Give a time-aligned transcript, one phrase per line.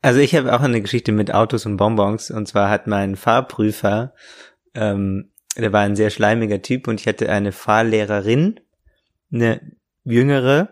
[0.00, 2.30] Also ich habe auch eine Geschichte mit Autos und Bonbons.
[2.30, 4.14] Und zwar hat mein Fahrprüfer,
[4.74, 8.60] ähm, der war ein sehr schleimiger Typ und ich hatte eine Fahrlehrerin,
[9.32, 9.60] eine
[10.04, 10.68] jüngere.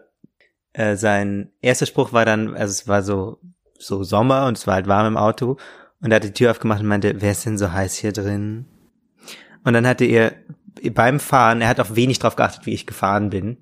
[0.72, 3.40] Äh, sein erster Spruch war dann, also es war so
[3.78, 5.56] so Sommer und es war halt warm im Auto
[6.00, 8.66] und er hat die Tür aufgemacht und meinte, wer ist denn so heiß hier drin?
[9.64, 10.34] Und dann hatte er
[10.92, 13.56] beim Fahren, er hat auch wenig drauf geachtet, wie ich gefahren bin.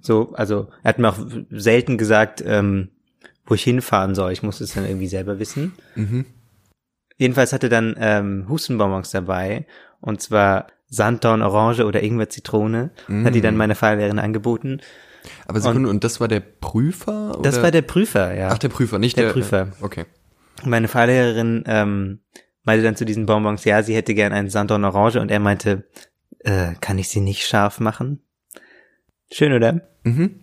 [0.00, 1.18] So, also er hat mir auch
[1.50, 2.90] selten gesagt, ähm,
[3.48, 4.32] wo ich hinfahren soll.
[4.32, 5.72] Ich musste es dann irgendwie selber wissen.
[5.94, 6.26] Mhm.
[7.16, 9.66] Jedenfalls hatte dann ähm, Hustenbonbons dabei
[10.00, 12.90] und zwar Sanddorn Orange oder Ingwer Zitrone.
[13.08, 13.26] Mm.
[13.26, 14.80] Hat die dann meine Fahrlehrerin angeboten.
[15.46, 17.38] Aber Sekunde, und, und das war der Prüfer?
[17.38, 17.42] Oder?
[17.42, 18.48] Das war der Prüfer, ja.
[18.50, 19.72] Ach, der Prüfer, nicht der, der Prüfer.
[19.80, 20.06] Okay.
[20.64, 22.20] Meine Fahrlehrerin ähm,
[22.64, 25.84] meinte dann zu diesen Bonbons, ja, sie hätte gern einen Sanddorn Orange und er meinte,
[26.40, 28.22] äh, kann ich sie nicht scharf machen?
[29.30, 29.82] Schön, oder?
[30.04, 30.40] Mhm.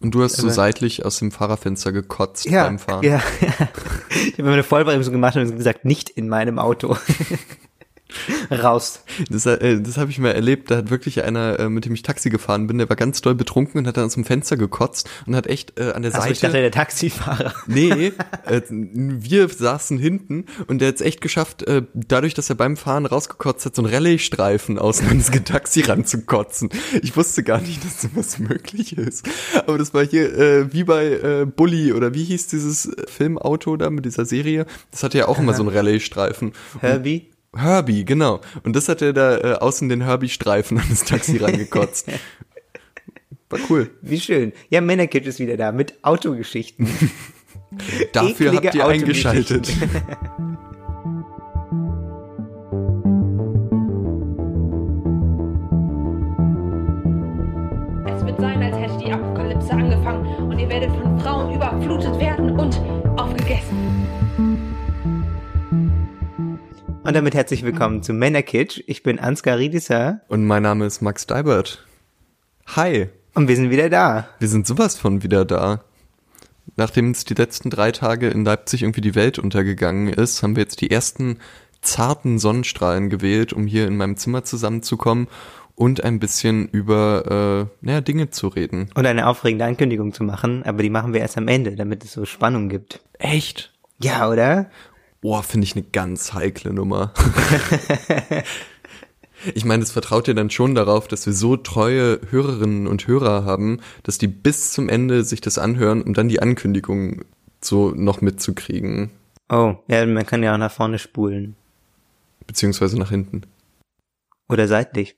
[0.00, 3.04] Und du hast so seitlich aus dem Fahrerfenster gekotzt ja, beim Fahren.
[3.04, 3.52] Ja, ja.
[4.26, 6.96] Ich habe eine Vollbremsung gemacht und gesagt, nicht in meinem Auto.
[8.50, 9.02] Raus.
[9.30, 10.70] Das, äh, das habe ich mal erlebt.
[10.70, 13.34] Da hat wirklich einer, äh, mit dem ich Taxi gefahren bin, der war ganz doll
[13.34, 16.22] betrunken und hat dann aus dem Fenster gekotzt und hat echt äh, an der Achso,
[16.22, 16.32] Seite.
[16.32, 17.54] ich dachte, der Taxifahrer.
[17.66, 18.12] Nee,
[18.46, 22.76] äh, wir saßen hinten und der hat es echt geschafft, äh, dadurch, dass er beim
[22.76, 26.70] Fahren rausgekotzt hat, so einen Rallye-Streifen aus ins Taxi ranzukotzen.
[27.02, 29.28] Ich wusste gar nicht, dass sowas möglich ist.
[29.66, 33.90] Aber das war hier äh, wie bei äh, Bully oder wie hieß dieses Filmauto da
[33.90, 34.66] mit dieser Serie?
[34.90, 36.52] Das hatte ja auch immer so einen Rallye-Streifen.
[36.80, 37.28] Herbie?
[37.56, 38.40] Herbie, genau.
[38.62, 42.08] Und das hat er da äh, außen den Herbie-Streifen an das Taxi rangekotzt.
[43.50, 43.90] War cool.
[44.02, 44.52] Wie schön.
[44.68, 46.86] Ja, Männerkitsch ist wieder da mit Autogeschichten.
[48.12, 49.72] Dafür habt ihr eingeschaltet.
[58.06, 62.58] Es wird sein, als hätte die Apokalypse angefangen und ihr werdet von Frauen überflutet werden
[62.58, 62.80] und
[63.18, 63.97] aufgegessen.
[67.08, 68.82] Und damit herzlich willkommen zu Männerkitsch.
[68.86, 70.20] Ich bin Ansgar Riedisser.
[70.28, 71.86] Und mein Name ist Max Deibert.
[72.76, 73.08] Hi.
[73.32, 74.28] Und wir sind wieder da.
[74.40, 75.80] Wir sind sowas von wieder da.
[76.76, 80.64] Nachdem uns die letzten drei Tage in Leipzig irgendwie die Welt untergegangen ist, haben wir
[80.64, 81.38] jetzt die ersten
[81.80, 85.28] zarten Sonnenstrahlen gewählt, um hier in meinem Zimmer zusammenzukommen
[85.76, 88.90] und ein bisschen über äh, naja, Dinge zu reden.
[88.94, 92.12] Und eine aufregende Ankündigung zu machen, aber die machen wir erst am Ende, damit es
[92.12, 93.00] so Spannung gibt.
[93.18, 93.72] Echt?
[93.98, 94.68] Ja, oder?
[95.20, 97.12] Boah, finde ich eine ganz heikle Nummer.
[99.54, 103.44] ich meine, es vertraut ja dann schon darauf, dass wir so treue Hörerinnen und Hörer
[103.44, 107.22] haben, dass die bis zum Ende sich das anhören, um dann die Ankündigung
[107.60, 109.10] so noch mitzukriegen.
[109.48, 111.56] Oh, ja, man kann ja auch nach vorne spulen.
[112.46, 113.42] Beziehungsweise nach hinten.
[114.48, 115.16] Oder seitlich.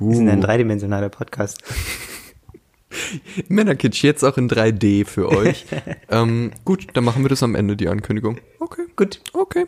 [0.00, 0.10] Uh.
[0.10, 1.62] Wir sind ein dreidimensionaler Podcast.
[3.48, 5.66] Männerkitsch jetzt auch in 3D für euch.
[6.10, 8.38] ähm, gut, dann machen wir das am Ende, die Ankündigung.
[8.60, 8.87] Okay.
[8.98, 9.20] Gut.
[9.32, 9.66] Okay.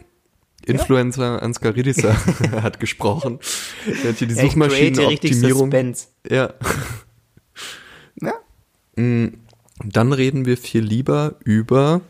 [0.66, 1.36] Influencer ja.
[1.36, 2.14] Ansgar Riedisser
[2.62, 3.38] hat gesprochen.
[3.86, 5.72] Er hat hier die ja, Suchmaschinenoptimierung.
[6.28, 6.52] Ja.
[8.20, 8.34] Ja.
[8.96, 9.28] Mm,
[9.84, 12.00] dann reden wir viel lieber über.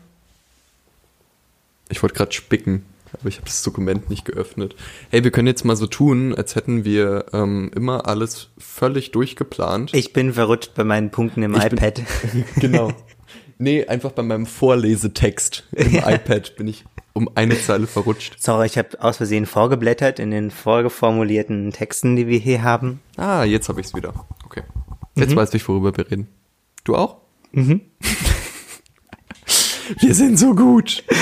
[1.89, 4.75] Ich wollte gerade spicken aber ich habe das Dokument nicht geöffnet.
[5.09, 9.93] Hey, wir können jetzt mal so tun, als hätten wir ähm, immer alles völlig durchgeplant.
[9.93, 11.95] Ich bin verrutscht bei meinen Punkten im ich iPad.
[12.31, 12.93] Bin, genau.
[13.57, 18.35] Nee, einfach bei meinem Vorlesetext im iPad bin ich um eine Zeile verrutscht.
[18.39, 23.01] Sorry, ich habe aus Versehen vorgeblättert in den vorgeformulierten Texten, die wir hier haben.
[23.17, 24.13] Ah, jetzt habe ich es wieder.
[24.45, 24.63] Okay.
[25.15, 25.35] Jetzt mhm.
[25.35, 26.27] weiß ich, worüber wir reden.
[26.83, 27.17] Du auch?
[27.51, 27.81] Mhm.
[29.99, 31.03] wir sind so gut.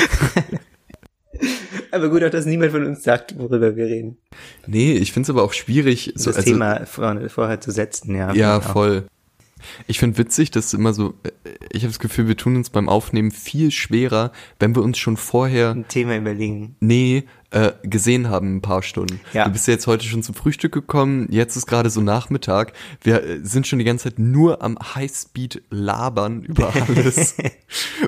[1.91, 4.17] aber gut auch, dass niemand von uns sagt, worüber wir reden.
[4.67, 8.15] Nee, ich finde es aber auch schwierig, so, das also, Thema vor, vorher zu setzen,
[8.15, 8.31] ja.
[8.33, 9.07] Ja, voll.
[9.87, 12.89] Ich finde witzig, dass immer so, äh, ich habe das Gefühl, wir tun uns beim
[12.89, 16.75] Aufnehmen viel schwerer, wenn wir uns schon vorher ein Thema überlegen.
[16.79, 19.19] Nee, äh, gesehen haben ein paar Stunden.
[19.33, 19.45] Ja.
[19.45, 22.73] Du bist ja jetzt heute schon zum Frühstück gekommen, jetzt ist gerade so Nachmittag.
[23.01, 27.35] Wir äh, sind schon die ganze Zeit nur am Highspeed labern über alles.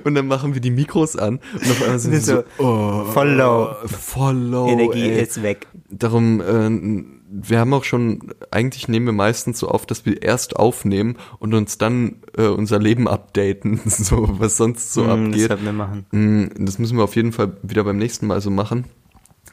[0.03, 3.05] und dann machen wir die Mikros an und auf einmal sind wir so, so oh,
[3.05, 3.75] voll low.
[3.85, 4.67] Voll low.
[4.69, 5.23] Energie ey.
[5.23, 5.67] ist weg.
[5.89, 10.57] Darum, äh, wir haben auch schon, eigentlich nehmen wir meistens so auf, dass wir erst
[10.57, 15.49] aufnehmen und uns dann äh, unser Leben updaten, so was sonst so mm, abgeht.
[15.49, 16.05] Das, wir machen.
[16.11, 18.85] Mm, das müssen wir auf jeden Fall wieder beim nächsten Mal so machen.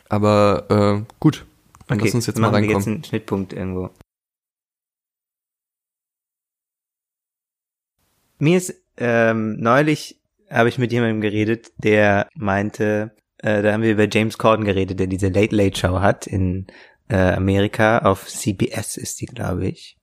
[0.09, 1.47] Aber äh, gut,
[1.87, 2.69] dann okay, lass uns jetzt mal reinkommen.
[2.69, 3.91] Wir jetzt einen Schnittpunkt irgendwo.
[8.41, 10.21] Mir ist ähm, neulich
[10.51, 14.99] habe ich mit jemandem geredet, der meinte, äh, da haben wir über James Corden geredet,
[14.99, 16.67] der diese Late Late Show hat in
[17.09, 19.97] äh, Amerika auf CBS ist die, glaube ich.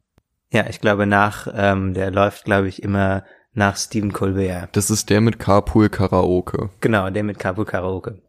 [0.52, 3.24] Ja, ich glaube nach, ähm, der läuft, glaube ich, immer
[3.54, 4.76] nach Stephen Colbert.
[4.76, 6.70] Das ist der mit Carpool Karaoke.
[6.82, 8.22] Genau, der mit Carpool Karaoke.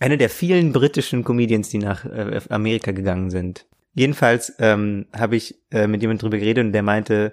[0.00, 3.66] Einer der vielen britischen Comedians, die nach äh, Amerika gegangen sind.
[3.92, 7.32] Jedenfalls ähm, habe ich äh, mit jemandem drüber geredet und der meinte,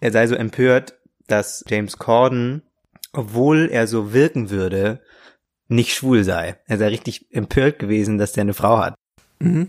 [0.00, 0.94] er sei so empört,
[1.26, 2.62] dass James Corden,
[3.12, 5.00] obwohl er so wirken würde,
[5.68, 6.56] nicht schwul sei.
[6.66, 8.94] Er sei richtig empört gewesen, dass der eine Frau hat.
[9.40, 9.68] Mhm.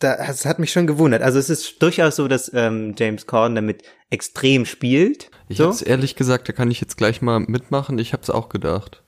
[0.00, 1.22] Das hat mich schon gewundert.
[1.22, 5.30] Also es ist durchaus so, dass ähm, James Corden damit extrem spielt.
[5.48, 5.66] Ich so.
[5.66, 7.98] hab's ehrlich gesagt, da kann ich jetzt gleich mal mitmachen.
[7.98, 9.02] Ich hab's auch gedacht.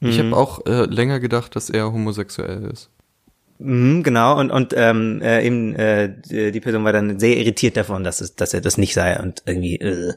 [0.00, 0.32] Ich Mhm.
[0.32, 2.90] habe auch äh, länger gedacht, dass er homosexuell ist.
[3.58, 7.76] Mhm, genau, und, und ähm, äh, eben äh, die die Person war dann sehr irritiert
[7.76, 10.14] davon, dass, es, dass er das nicht sei und irgendwie, äh,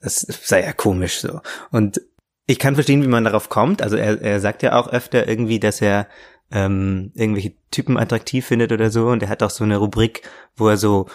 [0.00, 1.40] das sei ja komisch so.
[1.70, 2.00] Und
[2.46, 3.82] ich kann verstehen, wie man darauf kommt.
[3.82, 6.06] Also er, er sagt ja auch öfter irgendwie, dass er
[6.50, 9.08] ähm, irgendwelche Typen attraktiv findet oder so.
[9.08, 10.22] Und er hat auch so eine Rubrik,
[10.56, 11.06] wo er so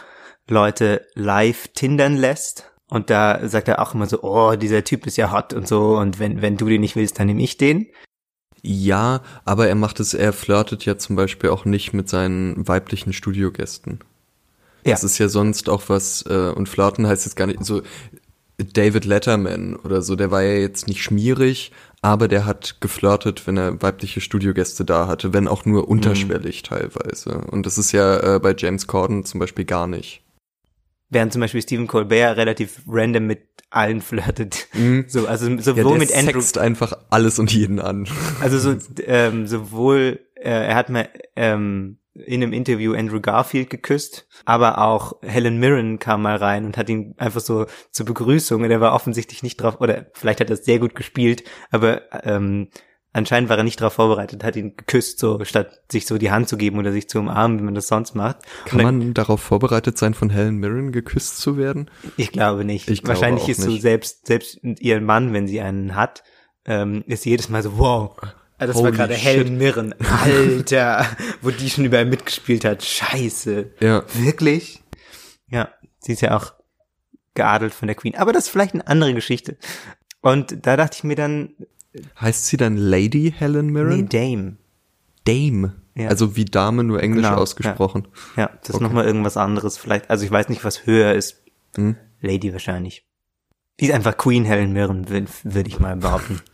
[0.47, 2.71] Leute live tindern lässt.
[2.89, 5.97] Und da sagt er auch immer so, oh, dieser Typ ist ja hot und so.
[5.97, 7.87] Und wenn, wenn du den nicht willst, dann nehme ich den.
[8.61, 13.13] Ja, aber er macht es, er flirtet ja zum Beispiel auch nicht mit seinen weiblichen
[13.13, 13.99] Studiogästen.
[14.85, 14.91] Ja.
[14.91, 17.81] Das ist ja sonst auch was, äh, und flirten heißt jetzt gar nicht so,
[18.57, 23.57] David Letterman oder so, der war ja jetzt nicht schmierig, aber der hat geflirtet, wenn
[23.57, 27.37] er weibliche Studiogäste da hatte, wenn auch nur unterschwellig teilweise.
[27.51, 30.23] Und das ist ja äh, bei James Corden zum Beispiel gar nicht.
[31.09, 34.67] Während zum Beispiel Stephen Colbert relativ random mit allen flirtet.
[35.07, 38.07] So, also Ja, sowohl der mit Andrew, sext einfach alles und jeden an.
[38.39, 38.75] also so,
[39.05, 45.13] ähm, sowohl, äh, er hat mal ähm, in einem Interview Andrew Garfield geküsst, aber auch
[45.21, 48.93] Helen Mirren kam mal rein und hat ihn einfach so zur Begrüßung und er war
[48.93, 52.67] offensichtlich nicht drauf, oder vielleicht hat er es sehr gut gespielt, aber ähm,
[53.13, 56.49] anscheinend war er nicht darauf vorbereitet, hat ihn geküsst, so statt sich so die Hand
[56.49, 58.39] zu geben oder sich zu umarmen, wie man das sonst macht.
[58.65, 61.89] Kann dann- man darauf vorbereitet sein, von Helen Mirren geküsst zu werden?
[62.17, 62.89] Ich glaube nicht.
[62.89, 63.81] Ich glaube Wahrscheinlich auch ist so nicht.
[63.81, 66.23] selbst, selbst ihr Mann, wenn sie einen hat,
[66.65, 68.17] ähm, ist jedes Mal so, wow.
[68.61, 69.23] Ah, Das war Holy gerade shit.
[69.23, 69.95] Helen Mirren.
[70.23, 71.05] Alter,
[71.41, 72.83] wo die schon überall mitgespielt hat.
[72.83, 73.71] Scheiße.
[73.79, 74.03] Ja.
[74.13, 74.83] Wirklich?
[75.49, 75.69] Ja,
[75.99, 76.53] sie ist ja auch
[77.33, 78.15] geadelt von der Queen.
[78.15, 79.57] Aber das ist vielleicht eine andere Geschichte.
[80.21, 81.55] Und da dachte ich mir dann,
[82.19, 84.07] Heißt sie dann Lady Helen nee, Mirren?
[84.09, 84.57] Dame.
[85.25, 85.75] Dame.
[85.95, 86.07] Ja.
[86.09, 88.07] Also wie Dame, nur englisch Genau, ausgesprochen.
[88.37, 88.83] Ja, das ist Okay.
[88.83, 89.77] nochmal irgendwas anderes.
[89.77, 91.41] Vielleicht, also ich weiß nicht, was höher ist.
[91.75, 91.95] Hm.
[92.21, 93.05] Lady wahrscheinlich.
[93.79, 96.39] Die ist einfach Queen Helen Mirren, würde würd ich mal behaupten.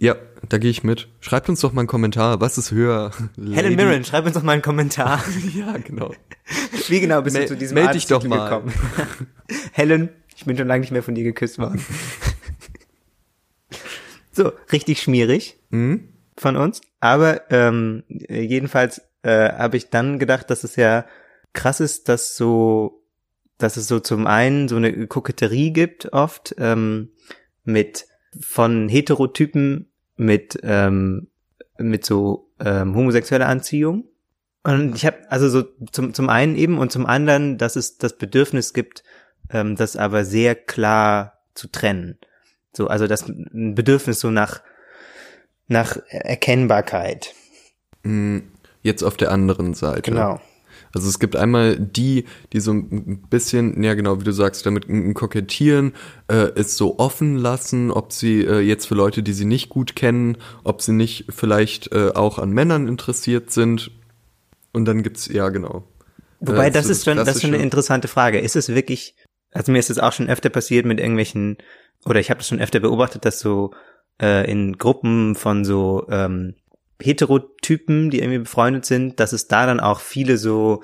[0.00, 0.14] Ja,
[0.48, 1.08] da gehe ich mit.
[1.20, 2.40] Schreibt uns doch mal einen Kommentar.
[2.40, 3.10] Was ist höher?
[3.36, 5.22] Helen Mirren, schreib uns doch mal einen Kommentar.
[5.54, 6.14] Ja, genau.
[6.88, 8.48] Wie genau bist Mel- du zu diesem meld dich doch mal.
[8.48, 8.72] gekommen?
[9.72, 11.84] Helen, ich bin schon lange nicht mehr von dir geküsst worden.
[14.32, 16.08] so, richtig schmierig Mhm.
[16.36, 16.80] von uns.
[17.00, 21.06] Aber ähm, jedenfalls äh, habe ich dann gedacht, dass es ja
[21.52, 23.02] krass ist, dass so,
[23.58, 27.10] dass es so zum einen so eine Koketterie gibt oft ähm,
[27.64, 28.06] mit
[28.40, 29.87] von Heterotypen
[30.18, 31.28] mit ähm,
[31.78, 34.04] mit so ähm, homosexueller Anziehung.
[34.64, 38.18] Und ich habe also so zum zum einen eben und zum anderen, dass es das
[38.18, 39.02] Bedürfnis gibt,
[39.50, 42.18] ähm, das aber sehr klar zu trennen.
[42.72, 44.60] So, also das ein Bedürfnis so nach
[45.68, 47.34] nach Erkennbarkeit.
[48.02, 48.38] Mm,
[48.82, 50.02] Jetzt auf der anderen Seite.
[50.02, 50.40] Genau.
[50.94, 54.86] Also es gibt einmal die, die so ein bisschen, ja genau, wie du sagst, damit
[55.14, 55.92] kokettieren,
[56.28, 59.96] äh, es so offen lassen, ob sie äh, jetzt für Leute, die sie nicht gut
[59.96, 63.90] kennen, ob sie nicht vielleicht äh, auch an Männern interessiert sind.
[64.72, 65.84] Und dann gibt's, ja genau.
[66.40, 68.38] Wobei Äh, das ist schon das ist schon eine interessante Frage.
[68.38, 69.14] Ist es wirklich
[69.52, 71.58] also mir ist es auch schon öfter passiert mit irgendwelchen
[72.04, 73.72] oder ich habe das schon öfter beobachtet, dass so
[74.20, 76.54] äh, in Gruppen von so ähm,
[77.00, 80.82] Heterotypen, die irgendwie befreundet sind, dass es da dann auch viele so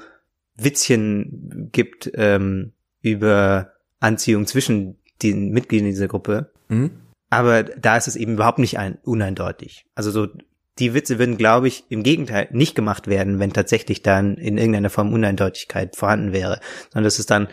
[0.57, 6.53] Witzchen gibt ähm, über Anziehung zwischen den Mitgliedern dieser Gruppe.
[6.69, 6.91] Mhm.
[7.31, 9.87] Aber da ist es eben überhaupt nicht ein, uneindeutig.
[9.95, 10.29] Also so,
[10.79, 14.91] die Witze würden, glaube ich, im Gegenteil nicht gemacht werden, wenn tatsächlich dann in irgendeiner
[14.91, 16.61] Form Uneindeutigkeit vorhanden wäre.
[16.93, 17.49] Sondern das ist dann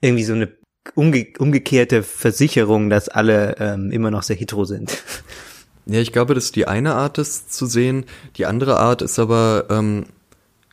[0.00, 0.52] irgendwie so eine
[0.94, 5.02] umge umgekehrte Versicherung, dass alle ähm, immer noch sehr hetero sind.
[5.90, 8.04] Ja, ich glaube, das ist die eine Art, das zu sehen.
[8.36, 10.06] Die andere Art ist aber ähm,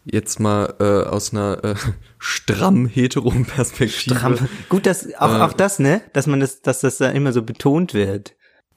[0.05, 1.75] jetzt mal äh, aus einer äh,
[2.19, 4.15] stramm hetero Perspektive.
[4.15, 4.37] Stramm.
[4.69, 5.41] Gut, dass auch, Äh.
[5.41, 6.01] auch das, ne?
[6.13, 8.33] Dass man das, dass das da immer so betont wird.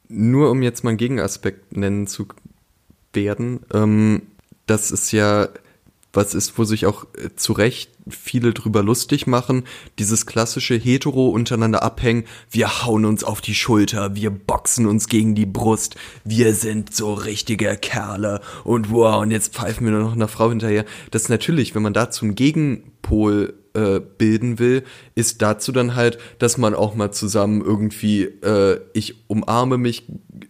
[0.09, 2.27] Nur um jetzt mal einen Gegenaspekt nennen zu
[3.13, 4.23] werden, ähm,
[4.67, 5.49] das ist ja
[6.13, 9.65] was ist, wo sich auch äh, zu Recht viele drüber lustig machen,
[9.99, 15.35] dieses klassische Hetero untereinander abhängen, wir hauen uns auf die Schulter, wir boxen uns gegen
[15.35, 20.13] die Brust, wir sind so richtige Kerle und wow, und jetzt pfeifen wir nur noch
[20.13, 20.85] einer Frau hinterher.
[21.11, 24.83] Das ist natürlich, wenn man dazu einen Gegenpol äh, bilden will,
[25.15, 30.07] ist dazu dann halt, dass man auch mal zusammen irgendwie, äh, ich umarme mich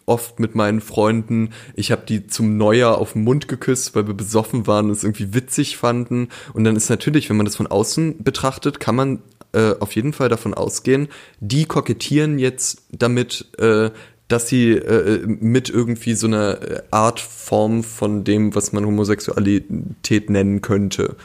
[0.07, 4.14] oft mit meinen Freunden, ich habe die zum Neujahr auf den Mund geküsst, weil wir
[4.14, 6.28] besoffen waren und es irgendwie witzig fanden.
[6.54, 10.12] Und dann ist natürlich, wenn man das von außen betrachtet, kann man äh, auf jeden
[10.12, 11.09] Fall davon ausgehen,
[11.40, 13.90] die kokettieren jetzt damit, äh,
[14.28, 16.59] dass sie äh, mit irgendwie so einer
[16.90, 21.16] Art Form von dem, was man Homosexualität nennen könnte.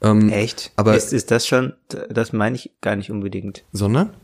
[0.00, 0.72] Ähm, Echt?
[0.76, 1.74] Aber ist, ist das schon,
[2.08, 3.64] das meine ich gar nicht unbedingt.
[3.72, 4.14] Sondern?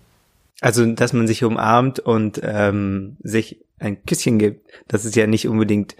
[0.62, 5.48] Also, dass man sich umarmt und ähm, sich ein Küsschen gibt, das ist ja nicht
[5.48, 5.96] unbedingt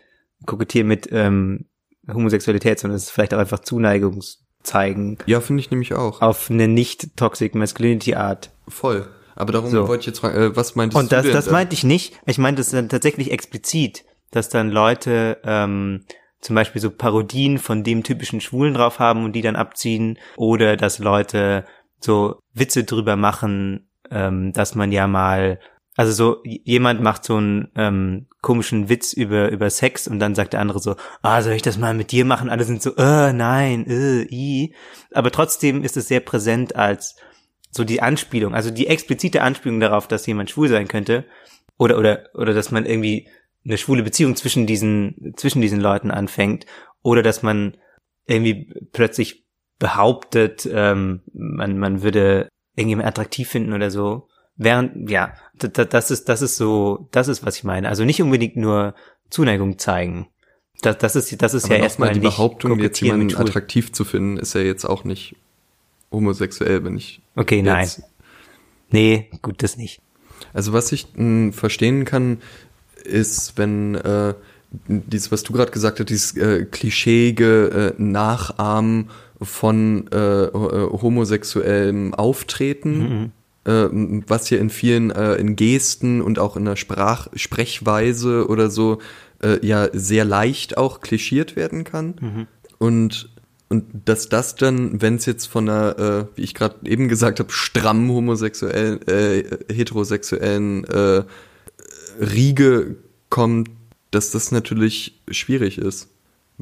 [0.47, 1.67] Kokettieren mit ähm,
[2.12, 4.23] Homosexualität, sondern es ist vielleicht auch einfach Zuneigung
[4.62, 5.19] zeigen.
[5.26, 6.21] Ja, finde ich nämlich auch.
[6.21, 8.50] Auf eine nicht toxic Masculinity Art.
[8.69, 9.09] Voll.
[9.35, 9.88] Aber darum so.
[9.88, 11.37] wollte ich jetzt fragen, äh, was meintest und das, du denn?
[11.37, 12.19] Und das meinte ich nicht.
[12.26, 16.05] Ich meinte es dann tatsächlich explizit, dass dann Leute ähm,
[16.40, 20.76] zum Beispiel so Parodien von dem typischen Schwulen drauf haben und die dann abziehen oder
[20.76, 21.64] dass Leute
[22.00, 25.61] so Witze drüber machen, ähm, dass man ja mal,
[25.97, 30.52] also so jemand macht so einen ähm, komischen Witz über über Sex und dann sagt
[30.52, 32.49] der andere so, ah, soll ich das mal mit dir machen?
[32.49, 34.75] Alle sind so, äh, nein, äh, i.
[35.12, 37.16] Aber trotzdem ist es sehr präsent als
[37.70, 41.25] so die Anspielung, also die explizite Anspielung darauf, dass jemand schwul sein könnte
[41.76, 43.28] oder oder oder dass man irgendwie
[43.64, 46.66] eine schwule Beziehung zwischen diesen, zwischen diesen Leuten anfängt
[47.02, 47.76] oder dass man
[48.26, 49.47] irgendwie plötzlich
[49.78, 54.28] behauptet, ähm, man, man würde irgendjemand attraktiv finden oder so.
[54.57, 57.88] Während, ja, das ist, das ist so, das ist, was ich meine.
[57.88, 58.95] Also nicht unbedingt nur
[59.30, 60.28] Zuneigung zeigen.
[60.83, 64.38] Das, das ist, das ist Aber ja erstmal die Behauptung, jetzt jemanden attraktiv zu finden,
[64.38, 65.37] ist ja jetzt auch nicht
[66.11, 67.21] homosexuell, wenn ich.
[67.37, 67.88] Okay, nein.
[68.90, 70.00] Nee, gut, das nicht.
[70.52, 72.38] Also was ich mh, hm, verstehen kann,
[73.04, 74.35] ist, wenn äh,
[74.88, 82.14] dieses, was du gerade gesagt hast, dieses äh, klischeeige äh, Nachahmen von äh, äh homosexuellem
[82.14, 83.33] Auftreten, mhm.
[83.64, 83.88] Äh,
[84.26, 88.99] was hier in vielen äh, in Gesten und auch in der Sprach Sprechweise oder so
[89.43, 92.14] äh, ja sehr leicht auch klischiert werden kann.
[92.21, 92.47] Mhm.
[92.79, 93.31] Und
[93.73, 97.38] und dass das dann, wenn es jetzt von einer, äh, wie ich gerade eben gesagt
[97.38, 101.23] habe, stramm homosexuellen, äh, heterosexuellen äh,
[102.21, 102.97] Riege
[103.29, 103.71] kommt,
[104.11, 106.09] dass das natürlich schwierig ist.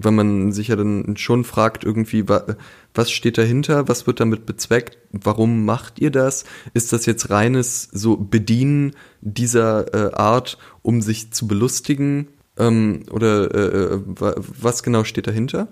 [0.00, 3.88] Weil man sich ja dann schon fragt, irgendwie, was steht dahinter?
[3.88, 4.98] Was wird damit bezweckt?
[5.10, 6.44] Warum macht ihr das?
[6.72, 12.28] Ist das jetzt reines so Bedienen dieser äh, Art, um sich zu belustigen?
[12.56, 15.66] Ähm, oder äh, äh was genau steht dahinter?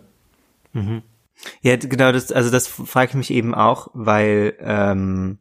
[0.72, 1.02] Mhm.
[1.60, 5.38] Ja, genau, das, also das frage ich mich eben auch, weil, ähm,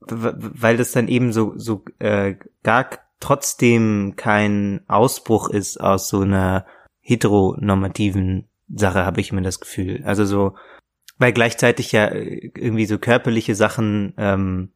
[0.00, 2.88] weil das dann eben so, so äh, gar
[3.20, 6.66] trotzdem kein Ausbruch ist aus so einer
[7.04, 10.02] heteronormativen Sache, habe ich immer das Gefühl.
[10.04, 10.56] Also so,
[11.18, 14.72] weil gleichzeitig ja irgendwie so körperliche Sachen, ähm,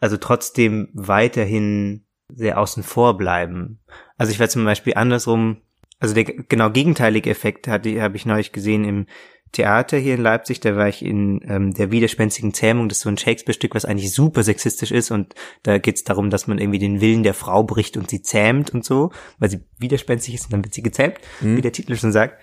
[0.00, 3.80] also trotzdem weiterhin sehr außen vor bleiben.
[4.16, 5.58] Also ich werde zum Beispiel andersrum,
[5.98, 9.06] also der genau gegenteilige Effekt hatte, habe ich neulich gesehen im
[9.54, 13.08] Theater hier in Leipzig, da war ich in ähm, der widerspenstigen Zähmung, das ist so
[13.08, 16.78] ein Shakespeare-Stück, was eigentlich super sexistisch ist und da geht es darum, dass man irgendwie
[16.78, 20.52] den Willen der Frau bricht und sie zähmt und so, weil sie widerspenstig ist und
[20.52, 21.56] dann wird sie gezähmt, mhm.
[21.56, 22.38] wie der Titel schon sagt.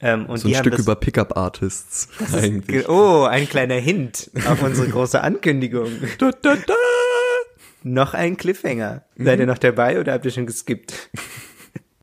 [0.00, 2.08] Ähm, und so ein Stück das, über Pickup-Artists
[2.88, 5.90] oh, ein kleiner Hint auf unsere große Ankündigung.
[6.18, 6.74] da, da, da.
[7.84, 9.04] Noch ein Cliffhanger.
[9.16, 9.24] Mhm.
[9.24, 11.10] Seid ihr noch dabei oder habt ihr schon geskippt?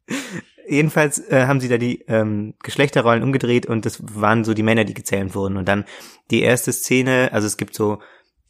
[0.69, 4.85] jedenfalls äh, haben sie da die ähm, Geschlechterrollen umgedreht und das waren so die Männer,
[4.85, 5.57] die gezähmt wurden.
[5.57, 5.85] Und dann
[6.31, 7.99] die erste Szene, also es gibt so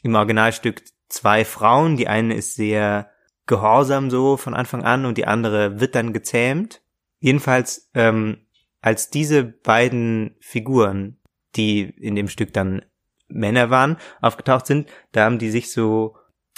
[0.03, 3.09] im Originalstück zwei Frauen, die eine ist sehr
[3.47, 6.81] gehorsam so von Anfang an und die andere wird dann gezähmt.
[7.19, 8.45] Jedenfalls, ähm,
[8.81, 11.17] als diese beiden Figuren,
[11.55, 12.85] die in dem Stück dann
[13.27, 16.15] Männer waren, aufgetaucht sind, da haben die sich so,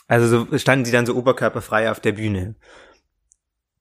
[0.07, 2.55] also so standen sie dann so oberkörperfrei auf der Bühne.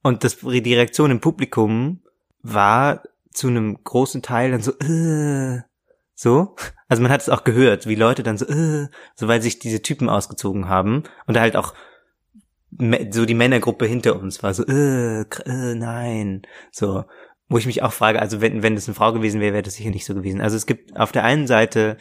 [0.02, 2.00] Und das, die Reaktion im Publikum
[2.42, 3.02] war
[3.32, 5.60] zu einem großen Teil dann so, äh,
[6.14, 6.56] so.
[6.88, 9.82] Also man hat es auch gehört, wie Leute dann so, äh, so weil sich diese
[9.82, 11.74] Typen ausgezogen haben und halt auch
[13.10, 17.04] so die Männergruppe hinter uns war so, äh, äh, nein, so.
[17.48, 19.74] Wo ich mich auch frage, also wenn, wenn das eine Frau gewesen wäre, wäre das
[19.74, 20.40] sicher nicht so gewesen.
[20.40, 21.96] Also es gibt auf der einen Seite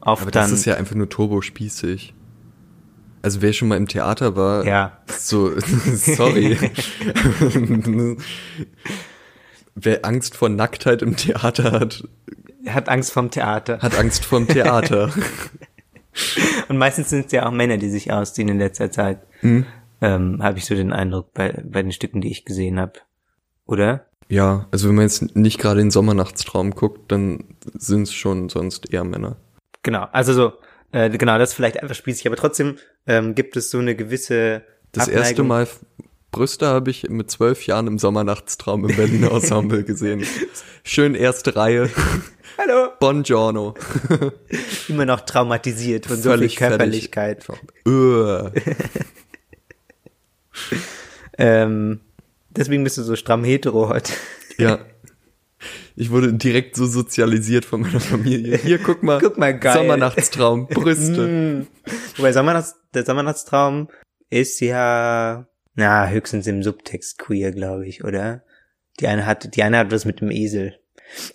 [0.00, 2.14] oft Aber das dann, ist ja einfach nur turbo-spießig.
[3.24, 4.98] Also wer schon mal im Theater war, ja.
[5.08, 6.58] so, sorry.
[9.74, 12.04] wer Angst vor Nacktheit im Theater hat,
[12.66, 13.78] Hat Angst vom Theater.
[13.80, 15.10] Hat Angst vorm Theater.
[16.68, 19.20] Und meistens sind es ja auch Männer, die sich ausziehen in letzter Zeit.
[19.40, 19.64] Hm?
[20.02, 22.92] Ähm, habe ich so den Eindruck bei, bei den Stücken, die ich gesehen habe.
[23.64, 24.04] Oder?
[24.28, 28.92] Ja, also wenn man jetzt nicht gerade den Sommernachtstraum guckt, dann sind es schon sonst
[28.92, 29.36] eher Männer.
[29.82, 30.52] Genau, also so,
[30.94, 34.62] äh, genau, das ist vielleicht einfach spießig, aber trotzdem ähm, gibt es so eine gewisse
[34.92, 35.22] Das Abneigung.
[35.24, 35.68] erste Mal
[36.30, 40.24] Brüste habe ich mit zwölf Jahren im Sommernachtstraum im Berliner Ensemble gesehen.
[40.82, 41.90] Schön erste Reihe.
[42.58, 42.88] Hallo!
[43.00, 43.74] Buongiorno.
[44.88, 46.56] Immer noch traumatisiert von so viel Völlig.
[46.56, 47.44] Körperlichkeit.
[51.36, 52.00] Ähm,
[52.50, 54.12] deswegen bist du so stramm hetero heute.
[54.58, 54.78] Ja.
[55.96, 58.56] Ich wurde direkt so sozialisiert von meiner Familie.
[58.56, 59.18] Hier, guck mal.
[59.22, 59.78] Guck mal, geil.
[59.78, 61.28] Sommernachtstraum, Brüste.
[61.34, 61.66] Mm.
[62.16, 63.88] Wobei Sommernachts, der Sommernachtstraum
[64.30, 68.42] ist ja, na, höchstens im Subtext queer, glaube ich, oder?
[69.00, 70.78] Die eine hat, die eine hat was mit dem Esel.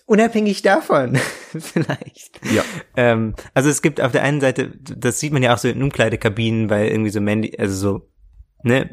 [0.05, 1.15] Unabhängig davon,
[1.59, 2.39] vielleicht.
[2.53, 2.63] Ja.
[2.95, 5.81] Ähm, also es gibt auf der einen Seite, das sieht man ja auch so in
[5.81, 8.09] Umkleidekabinen, weil irgendwie so Mandy, also so,
[8.63, 8.89] ne,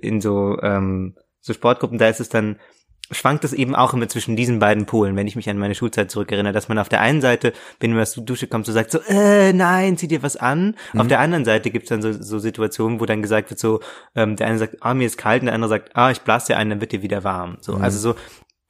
[0.00, 2.58] in so, ähm, so Sportgruppen, da ist es dann,
[3.10, 6.10] schwankt es eben auch immer zwischen diesen beiden Polen, wenn ich mich an meine Schulzeit
[6.10, 8.90] zurückerinnere, dass man auf der einen Seite, wenn man aus der Dusche kommt, so sagt
[8.90, 10.76] so, äh, nein, zieh dir was an.
[10.96, 13.80] Auf der anderen Seite gibt's dann so, so Situationen, wo dann gesagt wird so,
[14.14, 16.48] ähm, der eine sagt, ah, mir ist kalt, und der andere sagt, ah, ich blase
[16.48, 17.56] dir ein, dann wird dir wieder warm.
[17.60, 18.14] So, also so,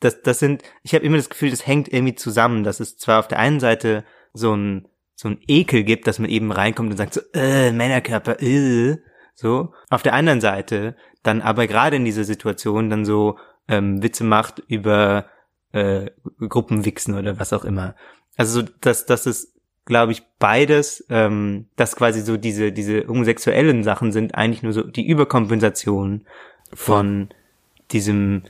[0.00, 3.18] das, das sind, ich habe immer das Gefühl, das hängt irgendwie zusammen, dass es zwar
[3.18, 6.96] auf der einen Seite so ein, so ein Ekel gibt, dass man eben reinkommt und
[6.96, 8.98] sagt so, äh, Männerkörper, äh,
[9.34, 9.72] so.
[9.90, 14.62] Auf der anderen Seite dann aber gerade in dieser Situation dann so ähm, Witze macht
[14.66, 15.26] über
[15.72, 16.10] äh,
[16.40, 17.94] Gruppenwichsen oder was auch immer.
[18.36, 19.52] Also so, dass das ist,
[19.84, 24.82] glaube ich, beides, ähm, dass quasi so diese diese homosexuellen Sachen sind eigentlich nur so
[24.82, 26.24] die Überkompensation
[26.72, 27.28] von
[27.90, 28.42] diesem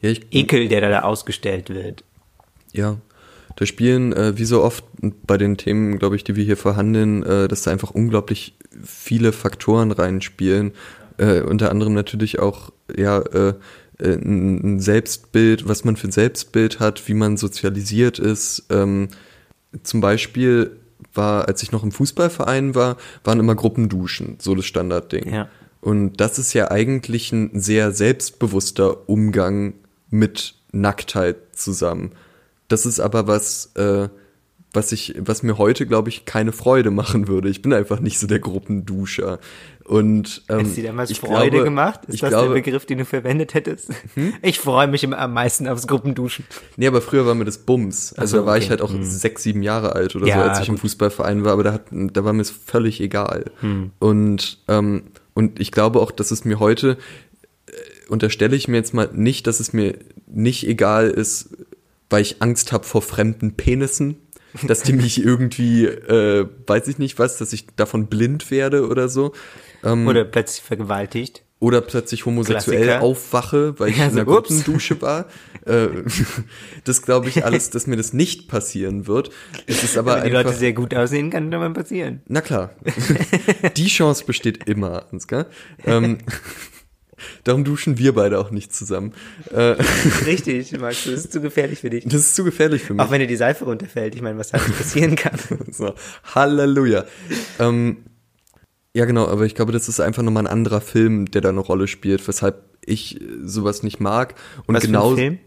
[0.00, 2.04] Ja, ich, Ekel, der da ausgestellt wird.
[2.72, 2.98] Ja,
[3.56, 4.84] da spielen äh, wie so oft
[5.26, 9.32] bei den Themen, glaube ich, die wir hier verhandeln, äh, dass da einfach unglaublich viele
[9.32, 10.72] Faktoren reinspielen.
[11.18, 13.54] Äh, unter anderem natürlich auch ja äh,
[14.02, 18.66] äh, ein ein Selbstbild, was man für ein Selbstbild hat, wie man sozialisiert ist.
[18.70, 19.08] Ähm,
[19.82, 20.78] zum Beispiel
[21.14, 25.32] war, als ich noch im Fußballverein war, waren immer Gruppenduschen, so das Standardding.
[25.32, 25.48] Ja.
[25.80, 29.74] Und das ist ja eigentlich ein sehr selbstbewusster Umgang
[30.10, 32.12] mit Nacktheit zusammen.
[32.68, 34.08] Das ist aber was, äh,
[34.72, 37.48] was ich, was mir heute, glaube ich, keine Freude machen würde.
[37.48, 39.38] Ich bin einfach nicht so der Gruppenduscher.
[39.84, 42.00] Und ähm, Hättest du dir damals ich Freude glaube, gemacht?
[42.06, 42.54] Ist ich das glaube, Hm?
[42.54, 43.90] der Begriff, den du verwendet hättest?
[44.42, 46.44] Ich freue mich immer am meisten aufs Gruppenduschen.
[46.76, 48.12] Nee, aber früher war mir das Bums.
[48.12, 48.70] Also so, da war ich okay.
[48.70, 50.82] halt auch sechs, sieben Jahre alt oder Ja, so, als ich im gut.
[50.82, 53.46] Fußballverein war, aber da, hat, da war mir es völlig egal.
[53.60, 53.90] Hm.
[53.98, 56.96] Und, ähm, und ich glaube auch, dass es mir heute,
[57.66, 57.72] äh,
[58.08, 61.50] unterstelle ich mir jetzt mal nicht, dass es mir nicht egal ist,
[62.08, 64.16] weil ich Angst habe vor fremden Penissen,
[64.66, 69.08] dass die mich irgendwie, äh, weiß ich nicht was, dass ich davon blind werde oder
[69.08, 69.32] so.
[69.84, 71.42] Ähm, Oder plötzlich vergewaltigt.
[71.58, 73.02] oder plötzlich homosexuell Klassiker.
[73.04, 74.48] aufwache, weil ich Ja, in der ups.
[74.48, 75.26] Gruppendusche war.
[75.64, 75.88] Äh,
[76.84, 79.30] das glaube ich alles, dass mir das nicht passieren wird.
[79.66, 82.20] Es ist aber Wenn die einfach, Leute sehr gut aussehen, kann das mal passieren.
[82.28, 82.70] na klar,
[83.76, 85.46] die Chance besteht immer, Ansgar.
[85.84, 86.18] Ähm,
[87.44, 89.12] darum duschen wir beide auch nicht zusammen.
[89.50, 89.76] Äh,
[90.26, 92.04] Richtig, Max, das ist zu gefährlich für dich.
[92.04, 93.02] das ist zu gefährlich für mich.
[93.02, 95.38] Auch wenn dir die Seife runterfällt, ich meine, was halt passieren kann.
[95.72, 95.94] So,
[96.34, 97.04] Halleluja.
[97.58, 98.04] Ähm,
[98.94, 101.60] ja, genau, aber ich glaube, das ist einfach nochmal ein anderer Film, der da eine
[101.60, 104.34] Rolle spielt, weshalb ich sowas nicht mag.
[104.66, 105.38] Und Was genau, für ein Film?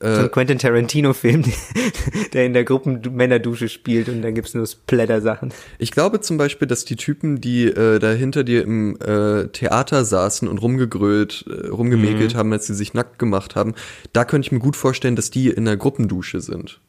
[0.00, 1.44] So ein Quentin Tarantino-Film,
[2.32, 5.52] der in der Gruppen-Männer-Dusche spielt und dann gibt's nur Splatter-Sachen.
[5.78, 10.04] Ich glaube zum Beispiel, dass die Typen, die äh, da hinter dir im äh, Theater
[10.04, 13.74] saßen und rumgegrölt, äh, rumgemäkelt haben, als sie sich nackt gemacht haben,
[14.12, 16.80] da könnte ich mir gut vorstellen, dass die in der Gruppendusche sind.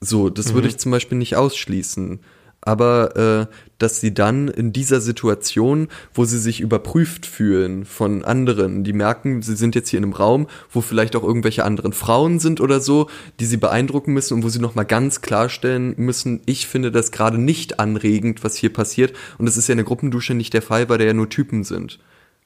[0.00, 2.20] So, das würde ich zum Beispiel nicht ausschließen.
[2.64, 8.84] Aber äh, dass sie dann in dieser Situation, wo sie sich überprüft fühlen von anderen,
[8.84, 12.38] die merken, sie sind jetzt hier in einem Raum, wo vielleicht auch irgendwelche anderen Frauen
[12.38, 16.68] sind oder so, die sie beeindrucken müssen und wo sie nochmal ganz klarstellen müssen, ich
[16.68, 19.12] finde das gerade nicht anregend, was hier passiert.
[19.38, 21.64] Und das ist ja in der Gruppendusche nicht der Fall, weil da ja nur Typen
[21.64, 21.98] sind.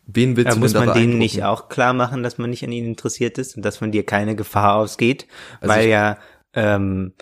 [0.07, 2.73] Wen willst Da du muss man denen nicht auch klar machen, dass man nicht an
[2.73, 5.27] ihnen interessiert ist und dass von dir keine Gefahr ausgeht,
[5.61, 6.17] Also weil ja
[6.55, 7.13] ähm,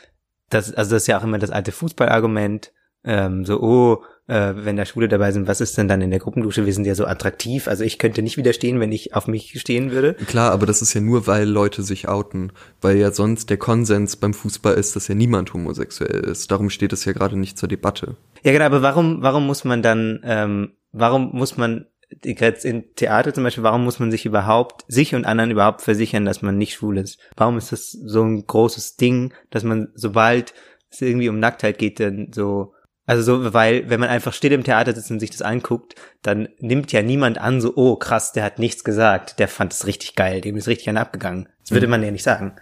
[0.51, 2.73] das also das ist ja auch immer das alte Fußballargument,
[3.05, 6.19] ähm, so oh äh, wenn da Schwule dabei sind, was ist denn dann in der
[6.19, 6.65] Gruppendusche?
[6.65, 7.69] Wir sind ja so attraktiv.
[7.69, 10.15] Also ich könnte nicht widerstehen, wenn ich auf mich stehen würde.
[10.15, 12.53] Klar, aber das ist ja nur, weil Leute sich outen.
[12.81, 16.51] Weil ja sonst der Konsens beim Fußball ist, dass ja niemand homosexuell ist.
[16.51, 18.17] Darum steht es ja gerade nicht zur Debatte.
[18.43, 21.87] Ja, genau, aber warum, warum muss man dann, ähm, warum muss man
[22.25, 26.25] jetzt in Theater zum Beispiel, warum muss man sich überhaupt, sich und anderen überhaupt versichern,
[26.25, 27.19] dass man nicht schwul ist?
[27.37, 30.55] Warum ist das so ein großes Ding, dass man, sobald
[30.91, 32.74] es irgendwie um Nacktheit geht, dann so,
[33.07, 36.49] also so, weil, wenn man einfach still im Theater sitzt und sich das anguckt, dann
[36.59, 40.15] nimmt ja niemand an, so, oh krass, der hat nichts gesagt, der fand es richtig
[40.15, 41.49] geil, dem ist richtig an abgegangen.
[41.63, 42.53] Das würde man ja nicht sagen.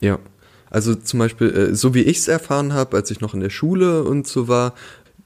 [0.00, 0.18] Ja.
[0.70, 3.50] Also zum Beispiel, äh, so wie ich es erfahren habe, als ich noch in der
[3.50, 4.74] Schule und so war,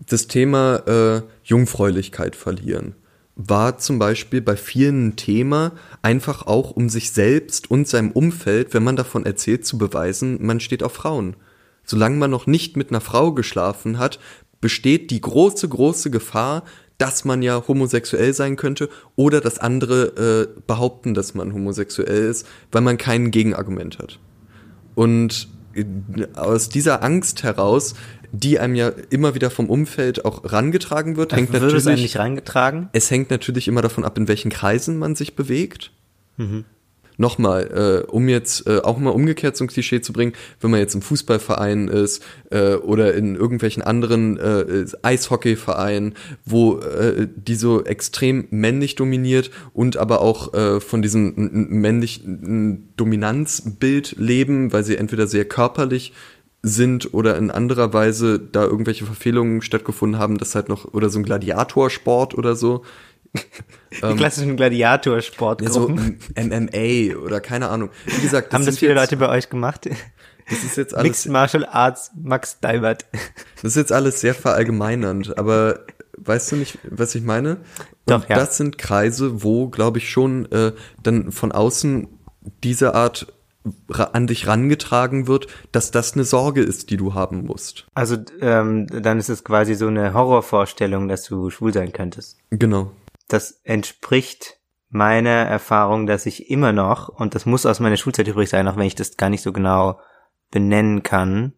[0.07, 2.95] das Thema äh, Jungfräulichkeit verlieren
[3.37, 8.75] war zum Beispiel bei vielen ein Thema, einfach auch um sich selbst und seinem Umfeld,
[8.75, 11.37] wenn man davon erzählt, zu beweisen, man steht auf Frauen.
[11.85, 14.19] Solange man noch nicht mit einer Frau geschlafen hat,
[14.65, 16.65] besteht die große, große Gefahr,
[16.97, 22.47] dass man ja homosexuell sein könnte oder dass andere äh, behaupten, dass man homosexuell ist,
[22.73, 24.19] weil man kein Gegenargument hat.
[24.95, 25.85] Und äh,
[26.35, 27.95] aus dieser Angst heraus
[28.37, 31.37] die einem ja immer wieder vom Umfeld auch rangetragen wird.
[31.37, 32.89] Hängt natürlich, es rangetragen?
[32.93, 35.93] es hängt natürlich immer davon ab, in welchen Kreisen man sich bewegt.
[36.37, 36.65] Mhm.
[37.17, 40.95] Nochmal, äh, um jetzt äh, auch mal umgekehrt zum Klischee zu bringen, wenn man jetzt
[40.95, 48.47] im Fußballverein ist äh, oder in irgendwelchen anderen äh, Eishockeyvereinen, wo äh, die so extrem
[48.51, 55.45] männlich dominiert und aber auch äh, von diesem männlichen Dominanzbild leben, weil sie entweder sehr
[55.45, 56.13] körperlich
[56.63, 61.19] sind oder in anderer Weise da irgendwelche Verfehlungen stattgefunden haben, das halt noch, oder so
[61.19, 62.85] ein Gladiatorsport oder so.
[63.93, 66.21] Die klassischen Gladiatorsportgruppen.
[66.37, 67.91] Ja, so MMA oder keine Ahnung.
[68.07, 69.89] Wie gesagt, das Haben das viele jetzt, Leute bei euch gemacht?
[70.49, 73.07] Das ist jetzt alles, Mixed Martial Arts, Max Deibert.
[73.57, 75.81] das ist jetzt alles sehr verallgemeinernd, aber
[76.19, 77.57] weißt du nicht, was ich meine?
[77.57, 77.61] Und
[78.07, 78.37] Doch, ja.
[78.37, 82.09] das sind Kreise, wo, glaube ich, schon äh, dann von außen
[82.63, 83.33] diese Art
[83.89, 87.87] an dich rangetragen wird, dass das eine Sorge ist, die du haben musst.
[87.95, 92.37] Also ähm, dann ist es quasi so eine Horrorvorstellung, dass du schwul sein könntest.
[92.51, 92.91] Genau.
[93.35, 98.49] Das entspricht meiner Erfahrung, dass ich immer noch, und das muss aus meiner Schulzeit übrig
[98.49, 99.99] sein, auch wenn ich das gar nicht so genau
[100.53, 101.53] benennen kann,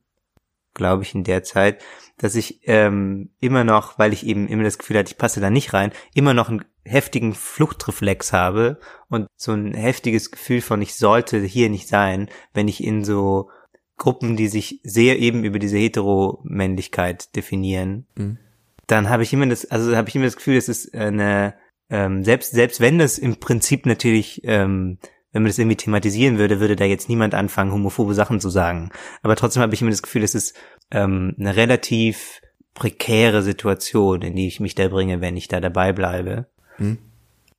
[0.73, 1.83] glaube ich in der Zeit,
[2.17, 5.51] dass ich ähm, immer noch, weil ich eben immer das Gefühl hatte, ich passe da
[5.51, 10.95] nicht rein, immer noch einen heftigen Fluchtreflex habe und so ein heftiges Gefühl von, ich
[10.95, 13.51] sollte hier nicht sein, wenn ich in so
[13.99, 18.39] Gruppen, die sich sehr eben über diese Heteromännlichkeit definieren, Mhm.
[18.87, 21.55] dann habe ich immer das, also habe ich immer das Gefühl, es ist eine,
[21.90, 24.99] ähm, selbst, selbst wenn das im Prinzip natürlich, ähm,
[25.33, 28.90] wenn man das irgendwie thematisieren würde, würde da jetzt niemand anfangen, homophobe Sachen zu sagen.
[29.22, 30.57] Aber trotzdem habe ich immer das Gefühl, es ist
[30.90, 32.40] ähm, eine relativ
[32.75, 36.46] prekäre Situation, in die ich mich da bringe, wenn ich da dabei bleibe.
[36.79, 36.99] Mhm.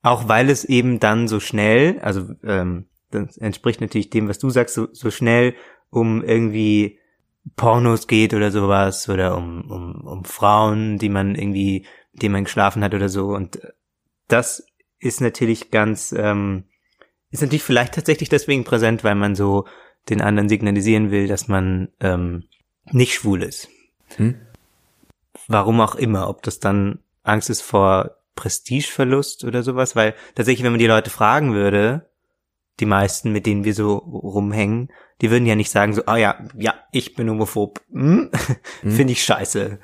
[0.01, 4.49] Auch weil es eben dann so schnell, also ähm, das entspricht natürlich dem, was du
[4.49, 5.55] sagst, so, so schnell
[5.89, 6.99] um irgendwie
[7.55, 12.43] Pornos geht oder sowas oder um, um, um Frauen, die man irgendwie, mit denen man
[12.43, 13.29] geschlafen hat oder so.
[13.29, 13.59] Und
[14.27, 14.65] das
[14.99, 16.65] ist natürlich ganz, ähm,
[17.31, 19.65] ist natürlich vielleicht tatsächlich deswegen präsent, weil man so
[20.09, 22.45] den anderen signalisieren will, dass man ähm,
[22.91, 23.69] nicht schwul ist.
[24.15, 24.35] Hm?
[25.47, 30.71] Warum auch immer, ob das dann Angst ist vor Prestigeverlust oder sowas, weil tatsächlich, wenn
[30.71, 32.09] man die Leute fragen würde,
[32.79, 36.37] die meisten, mit denen wir so rumhängen, die würden ja nicht sagen so, ah ja,
[36.55, 38.31] ja, ich bin homophob, hm?
[38.81, 39.79] finde ich scheiße,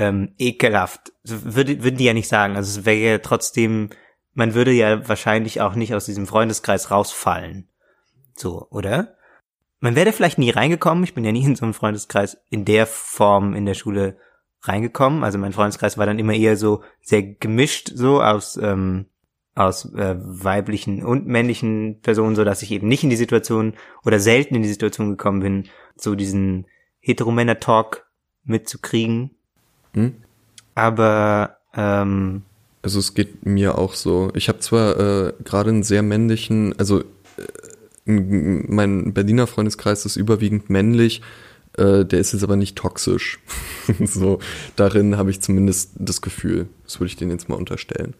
[0.00, 3.90] ähm, ekelhaft, würde, würden die ja nicht sagen, also es wäre ja trotzdem,
[4.32, 7.68] man würde ja wahrscheinlich auch nicht aus diesem Freundeskreis rausfallen,
[8.34, 9.14] so, oder?
[9.78, 12.86] Man wäre vielleicht nie reingekommen, ich bin ja nie in so einem Freundeskreis in der
[12.86, 14.16] Form in der Schule
[14.62, 19.04] reingekommen, also mein Freundeskreis war dann immer eher so sehr gemischt, so aus, ähm,
[19.54, 24.18] aus äh, weiblichen und männlichen Personen, so dass ich eben nicht in die Situation oder
[24.18, 26.66] selten in die Situation gekommen bin, so diesen
[27.00, 28.06] Heteromänner-Talk
[28.44, 29.36] mitzukriegen.
[29.94, 30.14] Hm?
[30.74, 32.42] Aber ähm,
[32.82, 34.30] Also es geht mir auch so.
[34.34, 37.04] Ich habe zwar äh, gerade einen sehr männlichen, also äh,
[38.06, 41.22] mein Berliner Freundeskreis ist überwiegend männlich,
[41.76, 43.38] äh, der ist jetzt aber nicht toxisch.
[44.04, 44.38] so
[44.76, 46.68] darin habe ich zumindest das Gefühl.
[46.84, 48.14] Das würde ich denen jetzt mal unterstellen.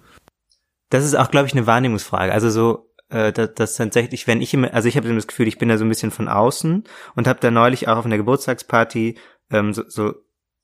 [0.90, 2.33] das ist auch, glaube ich, eine Wahrnehmungsfrage.
[2.33, 5.59] Also so, äh, dass, dass tatsächlich, wenn ich immer, also ich habe das Gefühl, ich
[5.59, 6.85] bin da so ein bisschen von außen
[7.16, 9.16] und habe da neulich auch auf einer Geburtstagsparty
[9.50, 10.14] ähm, so, so,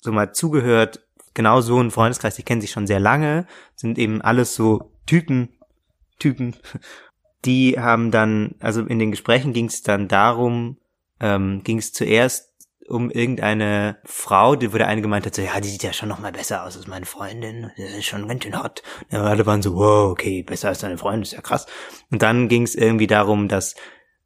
[0.07, 1.07] so mal zugehört.
[1.35, 5.51] Genau so ein Freundeskreis, die kennen sich schon sehr lange, sind eben alles so Typen,
[6.19, 6.57] Typen.
[7.45, 10.79] Die haben dann, also in den Gesprächen ging es dann darum,
[11.21, 12.51] ähm, ging es zuerst
[12.89, 16.19] um irgendeine Frau, die, der eine gemeint hat, so, ja, die sieht ja schon noch
[16.19, 18.83] mal besser aus als meine Freundin, das ist schon ganz schön hot.
[19.11, 21.67] Und alle waren so, wow, okay, besser als deine Freundin, ist ja krass.
[22.11, 23.75] Und dann ging es irgendwie darum, dass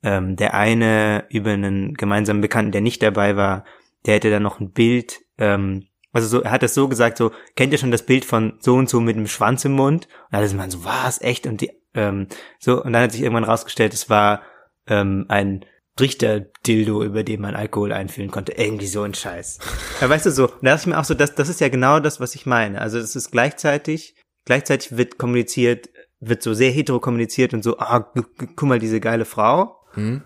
[0.03, 3.65] ähm, der eine über einen gemeinsamen Bekannten, der nicht dabei war,
[4.07, 7.31] der hätte dann noch ein Bild ähm, Also so, er hat das so gesagt, so,
[7.57, 10.07] kennt ihr schon das Bild von so und so mit dem Schwanz im Mund?
[10.07, 11.47] Und dann ist man so, was, echt?
[11.47, 12.27] Und die, ähm,
[12.59, 14.43] so, und dann hat sich irgendwann rausgestellt, es war
[14.87, 15.65] ähm, ein
[16.01, 18.53] Richter-Dildo, über den man Alkohol einfüllen konnte.
[18.53, 19.59] Irgendwie so ein Scheiß.
[20.01, 21.69] Ja, weißt du so, und da dachte ich mir auch so, das, das ist ja
[21.69, 22.81] genau das, was ich meine.
[22.81, 27.99] Also es ist gleichzeitig, gleichzeitig wird kommuniziert, wird so sehr hetero kommuniziert und so, ah,
[27.99, 29.77] gu- gu- guck mal, diese geile Frau.
[29.95, 30.23] Hm?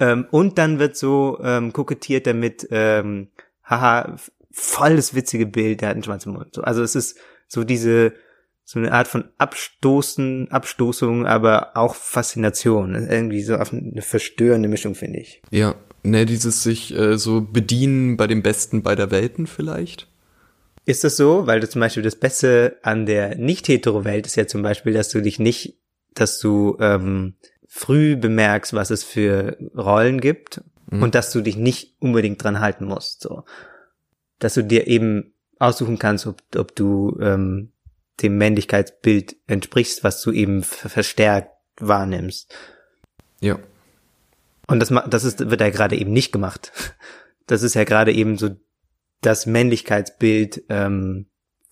[0.00, 3.30] Ähm, und dann wird so ähm, kokettiert damit, ähm,
[3.64, 4.16] haha,
[4.58, 6.48] voll das witzige Bild, der hat einen Schwanz im Mund.
[6.52, 7.16] So, also es ist
[7.46, 8.12] so diese,
[8.64, 12.94] so eine Art von Abstoßen, Abstoßung, aber auch Faszination.
[12.94, 15.40] Irgendwie so auf eine verstörende Mischung, finde ich.
[15.50, 20.08] Ja, ne, dieses sich äh, so bedienen bei dem Besten beider Welten vielleicht.
[20.84, 21.46] Ist das so?
[21.46, 25.20] Weil du zum Beispiel das Beste an der nicht-hetero-Welt ist ja zum Beispiel, dass du
[25.20, 25.78] dich nicht,
[26.14, 27.34] dass du ähm,
[27.68, 32.86] früh bemerkst, was es für Rollen gibt und dass du dich nicht unbedingt dran halten
[32.86, 33.20] musst.
[33.20, 33.44] So,
[34.38, 37.72] dass du dir eben aussuchen kannst, ob, ob du ähm,
[38.22, 42.54] dem Männlichkeitsbild entsprichst, was du eben ver- verstärkt wahrnimmst.
[43.40, 43.58] Ja.
[44.66, 46.72] Und das, ma- das ist, wird ja gerade eben nicht gemacht.
[47.46, 48.50] Das ist ja gerade eben so
[49.22, 51.24] das Männlichkeitsbild, ähm,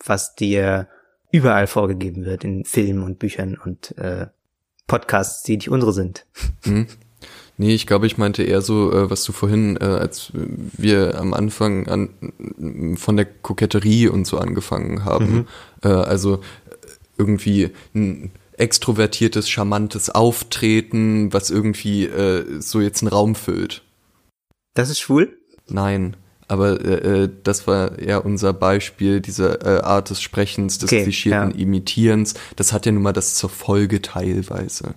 [0.03, 0.89] was dir
[1.31, 4.29] überall vorgegeben wird in Filmen und Büchern und äh,
[4.87, 6.25] Podcasts, die nicht unsere sind.
[6.63, 6.87] Hm?
[7.59, 11.33] Nee, ich glaube, ich meinte eher so, äh, was du vorhin, äh, als wir am
[11.33, 15.47] Anfang an, von der Koketterie und so angefangen haben.
[15.83, 16.39] Äh, also äh,
[17.17, 23.83] irgendwie ein extrovertiertes, charmantes Auftreten, was irgendwie äh, so jetzt einen Raum füllt.
[24.75, 25.39] Das ist schwul?
[25.69, 26.17] Nein,
[26.49, 31.03] aber äh, äh, das war ja unser Beispiel, diese äh, Art des Sprechens, des Okay,
[31.03, 31.57] klischierten ja.
[31.57, 32.35] Imitierens.
[32.55, 34.95] Das hat ja nun mal das zur Folge teilweise.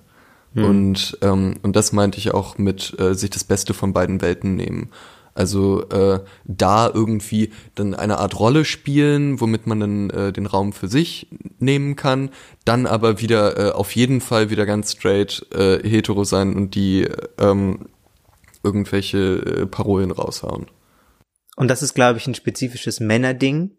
[0.56, 4.56] Und, ähm, und das meinte ich auch mit äh, sich das Beste von beiden Welten
[4.56, 4.90] nehmen.
[5.36, 10.74] Also äh, da irgendwie dann eine Art Rolle spielen, womit man dann äh, den Raum
[10.74, 11.28] für sich
[11.60, 12.32] nehmen kann,
[12.66, 17.08] dann aber wieder äh, auf jeden Fall wieder ganz straight äh, hetero sein und die
[17.38, 17.88] ähm,
[18.64, 20.68] irgendwelche äh, Parolen raushauen.
[21.56, 23.78] Und das ist, glaube ich, ein spezifisches Männerding,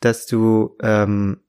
[0.00, 1.40] dass du ähm,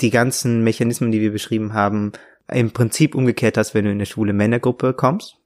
[0.00, 2.12] die ganzen Mechanismen, die wir beschrieben haben,
[2.52, 5.36] im Prinzip umgekehrt hast, wenn du in eine schwule Männergruppe kommst.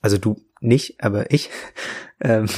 [0.00, 1.50] Also du nicht, aber ich.
[2.20, 2.48] Ähm,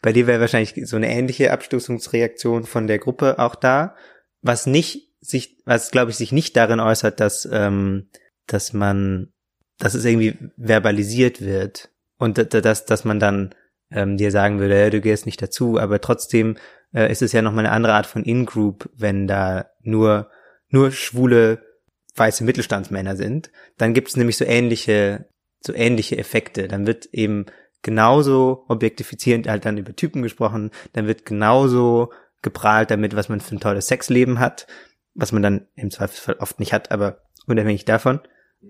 [0.00, 3.94] bei dir wäre wahrscheinlich so eine ähnliche Abstoßungsreaktion von der Gruppe auch da,
[4.40, 8.08] was nicht sich, was glaube ich sich nicht darin äußert, dass ähm,
[8.46, 9.30] dass man,
[9.76, 13.54] dass es irgendwie verbalisiert wird und da- da- dass dass man dann
[13.90, 16.56] ähm, dir sagen würde, ja, du gehst nicht dazu, aber trotzdem
[16.94, 20.30] äh, ist es ja nochmal eine andere Art von In-Group, wenn da nur,
[20.70, 21.62] nur schwule
[22.16, 23.50] weiße Mittelstandsmänner sind.
[23.78, 25.26] Dann gibt es nämlich so ähnliche,
[25.60, 26.68] so ähnliche Effekte.
[26.68, 27.46] Dann wird eben
[27.82, 33.56] genauso objektifizierend halt dann über Typen gesprochen, dann wird genauso geprahlt damit, was man für
[33.56, 34.66] ein tolles Sexleben hat,
[35.14, 38.20] was man dann im Zweifelsfall oft nicht hat, aber unabhängig davon.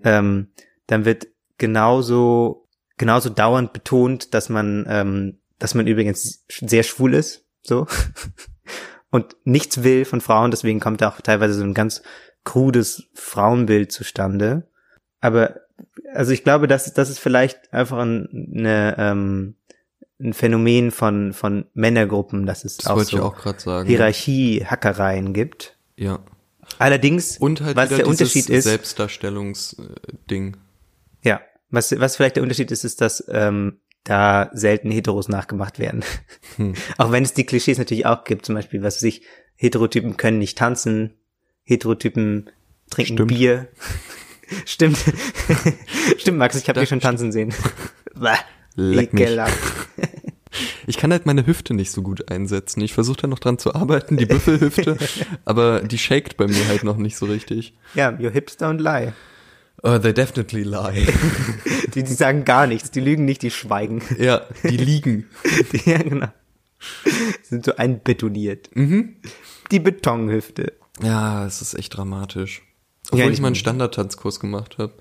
[0.05, 0.53] Ähm,
[0.87, 2.69] dann wird genauso
[3.01, 7.87] genauso dauernd betont, dass man, ähm, dass man übrigens sehr schwul ist, so
[9.11, 10.53] und nichts will von Frauen.
[10.53, 12.03] Deswegen kommt da auch teilweise so ein ganz
[12.45, 14.69] krudes Frauenbild zustande.
[15.21, 15.61] Aber
[16.15, 19.55] also ich glaube, das, das ist vielleicht einfach ein, eine, ähm,
[20.19, 23.85] ein Phänomen von von Männergruppen, dass es Das auch so auch.
[23.85, 25.77] Hierarchie-Hackereien gibt.
[25.97, 26.21] Ja.
[26.79, 30.57] Allerdings, Und halt was der Unterschied ist, Selbstdarstellungsding.
[31.23, 36.05] ja, was, was vielleicht der Unterschied ist, ist, dass ähm, da selten Heteros nachgemacht werden.
[36.57, 36.75] Hm.
[36.99, 39.23] Auch wenn es die Klischees natürlich auch gibt, zum Beispiel, was weiß ich,
[39.57, 41.15] Heterotypen können nicht tanzen,
[41.71, 42.51] Heterotypen
[42.91, 43.29] trinken Stimmt.
[43.29, 43.69] Bier.
[44.67, 44.99] Stimmt.
[46.19, 47.55] Stimmt, Max, ich habe dich schon tanzen sehen.
[48.77, 49.23] Leck mich.
[49.23, 49.59] ekelhaft.
[50.89, 52.81] Ich kann halt meine Hüfte nicht so gut einsetzen.
[52.81, 54.97] Ich versuche da noch dran zu arbeiten, die Büffelhüfte,
[55.45, 57.73] aber die shakt bei mir halt noch nicht so richtig.
[57.95, 59.13] Ja, your hips don't lie.
[59.85, 61.07] Uh, they definitely lie.
[61.95, 64.03] Die, die sagen gar nichts, die lügen nicht, die schweigen.
[64.19, 65.29] ja, die liegen.
[65.73, 66.29] Die, ja, genau.
[67.43, 68.71] Sind so einbetoniert.
[68.75, 69.19] Mhm.
[69.71, 70.73] Die Betonhüfte.
[71.03, 72.63] Ja, es ist echt dramatisch.
[73.09, 74.93] Obwohl Ja, ich mal einen Standardtanzkurs gemacht habe.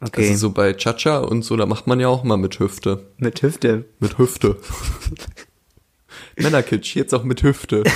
[0.00, 3.06] Okay, Also so bei Cha-Cha und so, da macht man ja auch mal mit Hüfte.
[3.16, 3.86] mit Hüfte.
[4.00, 4.58] Mit Hüfte.
[6.36, 7.84] Männerkitsch, jetzt auch mit Hüfte.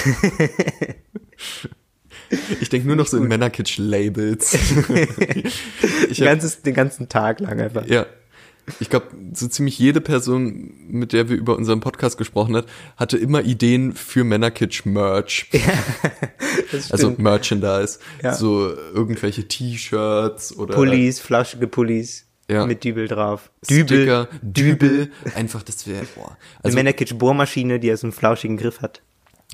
[2.61, 4.59] Ich denke nur noch so in Männerkitsch-Labels.
[6.63, 7.87] den ganzen Tag lang einfach.
[7.87, 8.05] ja.
[8.81, 13.17] Ich glaube, so ziemlich jede Person, mit der wir über unseren Podcast gesprochen hat, hatte
[13.19, 15.51] immer Ideen für Männerkitsch-Merch.
[16.71, 17.15] Das Also.
[17.17, 17.99] Merchandise.
[18.23, 18.35] Ja.
[18.35, 22.67] So irgendwelche T-Shirts oder Pullis, flauschige Pullis Ja.
[22.67, 23.51] mit Dübel drauf.
[23.65, 25.11] Sticker, Dübel.
[25.35, 26.27] Einfach, das wäre, boah.
[26.27, 29.01] Eine Also, Männerkitsch-Bohrmaschine, die ja so einen flauschigen Griff hat.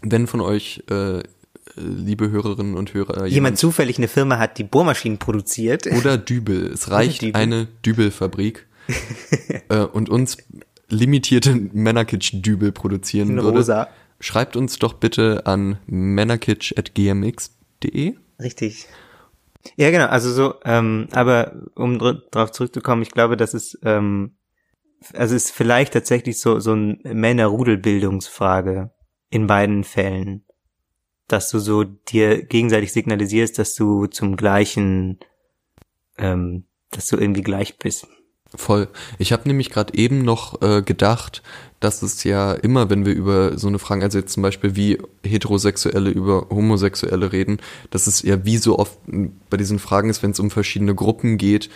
[0.03, 1.23] wenn von euch äh,
[1.77, 5.87] liebe Hörerinnen und Hörer, Jemand zufällig eine Firma hat, die Bohrmaschinen produziert.
[5.87, 6.73] oder Dübel.
[6.73, 7.41] Es reicht Dübel.
[7.41, 8.67] eine Dübelfabrik
[9.69, 10.39] äh, und uns
[10.89, 13.59] limitierte Männerkitsch-Dübel produzieren In würde.
[13.59, 13.89] rosa.
[14.21, 18.15] Schreibt uns doch bitte an männerkitsch.gmx.de.
[18.41, 18.87] Richtig.
[19.77, 24.37] Ja, genau, also so, ähm, aber um dr drauf zurückzukommen, ich glaube, das ist, ähm,
[25.13, 28.93] also es ist vielleicht tatsächlich so, so ein Männer-Rudelbildungsfrage
[29.31, 30.45] in beiden Fällen.
[31.27, 35.19] Dass du so dir gegenseitig signalisierst, dass du zum gleichen,
[36.19, 38.07] ähm, dass du irgendwie gleich bist.
[38.57, 38.89] Voll.
[39.19, 41.43] Ich habe nämlich gerade eben noch äh, gedacht,
[41.81, 44.99] dass es ja immer, wenn wir über so eine Frage, also jetzt zum Beispiel wie
[45.25, 47.59] Heterosexuelle über Homosexuelle reden,
[47.91, 48.99] dass es ja wie so oft
[49.51, 51.69] bei diesen Fragen ist, wenn es um verschiedene Gruppen geht,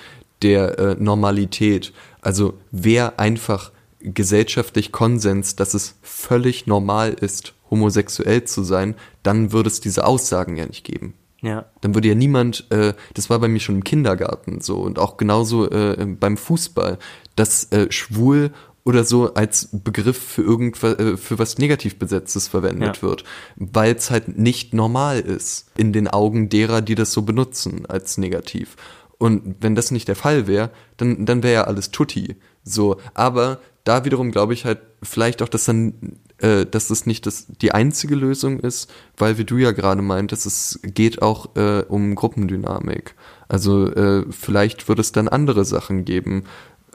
[0.42, 1.92] der äh, Normalität.
[2.20, 9.68] Also wer einfach gesellschaftlich Konsens, dass es völlig normal ist, homosexuell zu sein, dann würde
[9.68, 11.14] es diese Aussagen ja nicht geben.
[11.40, 11.66] Ja.
[11.80, 15.16] Dann würde ja niemand, äh, das war bei mir schon im Kindergarten so und auch
[15.16, 16.98] genauso äh, beim Fußball,
[17.36, 18.50] dass äh, schwul
[18.84, 23.02] oder so als Begriff für irgendwas, äh, für was negativ besetztes verwendet Ja.
[23.02, 23.24] wird,
[23.56, 28.18] weil es halt nicht normal ist in den Augen derer, die das so benutzen als
[28.18, 28.76] negativ.
[29.18, 32.36] Und wenn das nicht der Fall wäre, dann, dann wäre ja alles tutti.
[32.64, 37.26] So, aber da wiederum glaube ich halt vielleicht auch, dass dann, äh, dass das nicht
[37.26, 41.82] das, die einzige Lösung ist, weil wie du ja gerade meintest, es geht auch äh,
[41.88, 43.14] um Gruppendynamik.
[43.48, 46.44] Also äh, vielleicht wird es dann andere Sachen geben,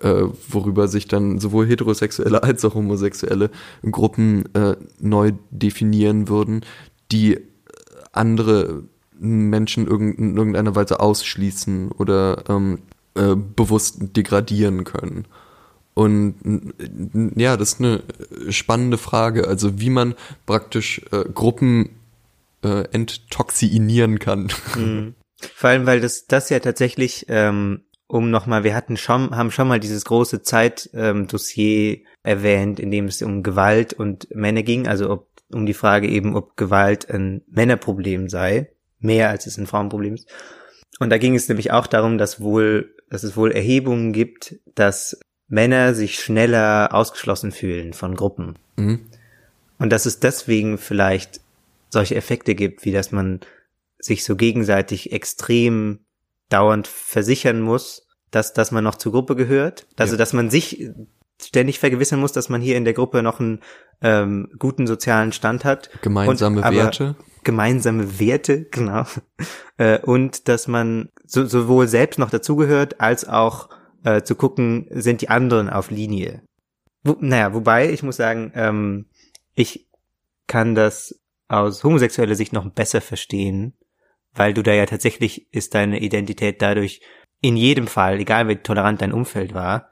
[0.01, 3.49] äh, worüber sich dann sowohl heterosexuelle als auch homosexuelle
[3.89, 6.61] Gruppen äh, neu definieren würden,
[7.11, 7.39] die
[8.11, 8.83] andere
[9.19, 12.79] Menschen in irgendeiner Weise ausschließen oder ähm,
[13.15, 15.25] äh, bewusst degradieren können.
[15.93, 18.03] Und n- ja, das ist eine
[18.49, 21.89] spannende Frage, also wie man praktisch äh, Gruppen
[22.63, 24.51] äh, enttoxinieren kann.
[25.55, 29.67] Vor allem, weil das, das ja tatsächlich, ähm, um nochmal, wir hatten schon, haben schon
[29.67, 34.87] mal dieses große Zeitdossier ähm, Dossier erwähnt, in dem es um Gewalt und Männer ging,
[34.87, 39.67] also ob, um die Frage eben, ob Gewalt ein Männerproblem sei, mehr als es ein
[39.67, 40.29] Frauenproblem ist.
[40.99, 45.19] Und da ging es nämlich auch darum, dass wohl, dass es wohl Erhebungen gibt, dass
[45.53, 48.57] Männer sich schneller ausgeschlossen fühlen von Gruppen.
[48.75, 49.01] Mhm.
[49.77, 51.41] Und dass es deswegen vielleicht
[51.89, 53.41] solche Effekte gibt, wie dass man
[53.99, 55.99] sich so gegenseitig extrem
[56.49, 59.85] dauernd versichern muss, dass, dass man noch zur Gruppe gehört.
[59.95, 60.17] Also, Ja.
[60.17, 60.89] dass man sich
[61.41, 63.59] ständig vergewissern muss, dass man hier in der Gruppe noch einen
[64.01, 65.89] ähm, guten sozialen Stand hat.
[66.01, 67.15] Gemeinsame Und- Werte.
[67.43, 69.03] Gemeinsame Werte, genau.
[69.77, 73.69] Äh, und dass man so, sowohl selbst noch dazugehört, als auch
[74.03, 76.41] äh, zu gucken, sind die anderen auf Linie.
[77.03, 79.05] Wo, naja, wobei, ich muss sagen, ähm,
[79.55, 79.87] ich
[80.47, 83.73] kann das aus homosexueller Sicht noch besser verstehen,
[84.33, 87.01] weil du da ja tatsächlich ist deine Identität dadurch
[87.41, 89.89] in jedem Fall, egal wie tolerant dein Umfeld war,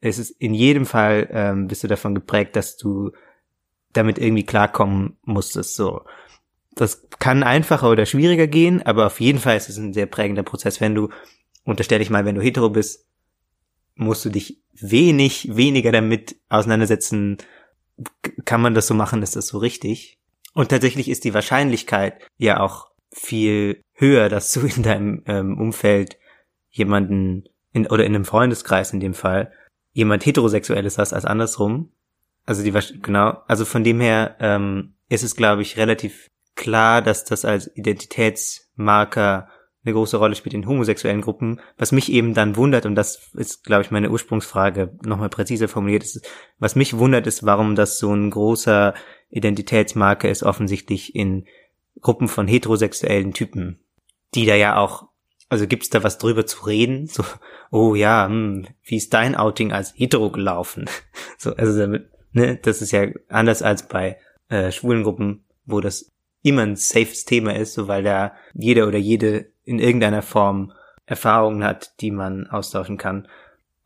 [0.00, 3.12] es ist in jedem Fall ähm, bist du davon geprägt, dass du
[3.92, 5.74] damit irgendwie klarkommen musstest.
[5.74, 6.02] So,
[6.74, 10.44] das kann einfacher oder schwieriger gehen, aber auf jeden Fall ist es ein sehr prägender
[10.44, 10.80] Prozess.
[10.80, 11.08] Wenn du
[11.64, 13.07] unterstell dich mal, wenn du hetero bist,
[13.98, 17.38] musst du dich wenig weniger damit auseinandersetzen.
[18.44, 19.22] Kann man das so machen?
[19.22, 20.18] Ist das so richtig?
[20.54, 26.18] Und tatsächlich ist die Wahrscheinlichkeit ja auch viel höher, dass du in deinem ähm, Umfeld
[26.70, 29.52] jemanden in, oder in einem Freundeskreis in dem Fall
[29.92, 31.92] jemand heterosexuelles hast als andersrum.
[32.44, 37.24] Also die genau, also von dem her ähm, ist es glaube ich relativ klar, dass
[37.24, 39.48] das als Identitätsmarker
[39.88, 41.60] eine große Rolle spielt in homosexuellen Gruppen.
[41.76, 46.04] Was mich eben dann wundert, und das ist, glaube ich, meine Ursprungsfrage nochmal präziser formuliert,
[46.04, 48.94] ist, was mich wundert, ist, warum das so ein großer
[49.30, 51.46] Identitätsmarker ist, offensichtlich in
[52.00, 53.80] Gruppen von heterosexuellen Typen,
[54.34, 55.08] die da ja auch,
[55.48, 57.06] also gibt's da was drüber zu reden?
[57.06, 57.24] So,
[57.70, 60.84] oh ja, hm, wie ist dein Outing als hetero gelaufen?
[61.40, 66.10] So, also damit, ne, das ist ja anders als bei äh, schwulen Gruppen, wo das
[66.42, 70.72] immer ein safes Thema ist, so weil da jeder oder jede in irgendeiner Form
[71.04, 73.28] Erfahrungen hat, die man austauschen kann.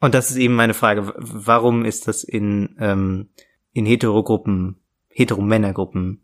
[0.01, 3.29] Und das ist eben meine Frage, warum ist das in, ähm,
[3.73, 4.77] in Heterogruppen,
[5.09, 6.23] Heteromännergruppen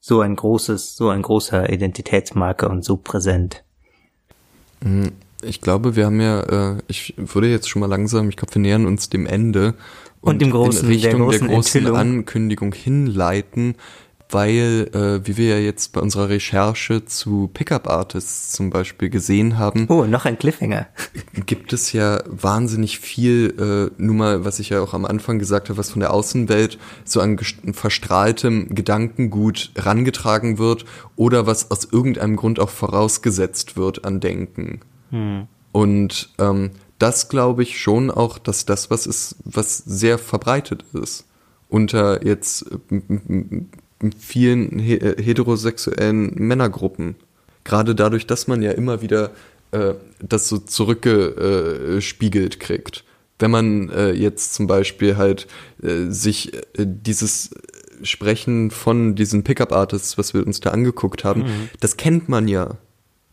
[0.00, 3.64] so ein großes, so ein großer Identitätsmarker und so präsent?
[4.82, 5.08] Mm,
[5.42, 8.62] Ich glaube, wir haben ja, äh, ich würde jetzt schon mal langsam, ich glaube, wir
[8.62, 9.74] nähern uns dem Ende
[10.22, 11.96] Und dem großen- in der Richtung der großen großen Enthüllung.
[11.98, 13.74] Ankündigung hinleiten,
[14.34, 19.86] weil, äh, wie wir ja jetzt bei unserer Recherche zu Pickup-Artists zum Beispiel gesehen haben,
[19.88, 20.88] Oh, noch ein Cliffhanger.
[21.46, 23.54] gibt es ja wahnsinnig viel,
[23.96, 26.78] äh, nur mal, was ich ja auch am Anfang gesagt habe, was von der Außenwelt
[27.04, 27.38] so an
[27.72, 30.84] verstrahltem Gedankengut rangetragen wird
[31.16, 34.80] oder was aus irgendeinem Grund auch vorausgesetzt wird an Denken.
[35.70, 41.24] Und ähm, das glaube ich schon auch, dass das was ist, was sehr verbreitet ist
[41.68, 43.00] unter jetzt äh,
[44.12, 47.16] vielen äh, heterosexuellen Männergruppen.
[47.64, 49.30] Gerade dadurch, dass man ja immer wieder
[49.70, 53.04] äh, das so zurückgespiegelt kriegt.
[53.38, 55.46] Wenn man äh, jetzt zum Beispiel halt
[55.82, 57.50] äh, sich äh, dieses
[58.02, 61.44] Sprechen von diesen Pickup-Artists, was wir uns da angeguckt haben,
[61.80, 62.76] das kennt man ja.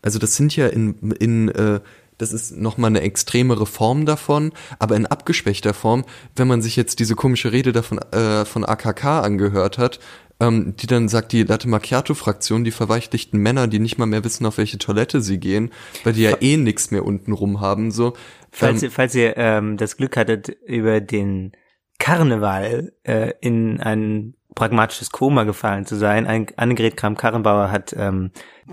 [0.02, 1.80] Also das sind ja in, in äh,
[2.18, 6.04] das ist nochmal eine extremere Form davon, aber in abgeschwächter Form,
[6.36, 9.98] wenn man sich jetzt diese komische Rede davon äh, von AKK angehört hat,
[10.42, 14.44] ähm, die dann sagt, die Latte Macchiato-Fraktion, die verweichlichten Männer, die nicht mal mehr wissen,
[14.44, 15.70] auf welche Toilette sie gehen,
[16.02, 18.14] weil die ja eh nichts mehr unten rum haben, so.
[18.50, 21.52] Falls Ähm, ihr, falls ihr ähm, das Glück hattet, über den
[21.98, 28.32] Karneval äh, in ein pragmatisches Koma gefallen zu sein, ein, Annegret Kramp-Karrenbauer hat ähm,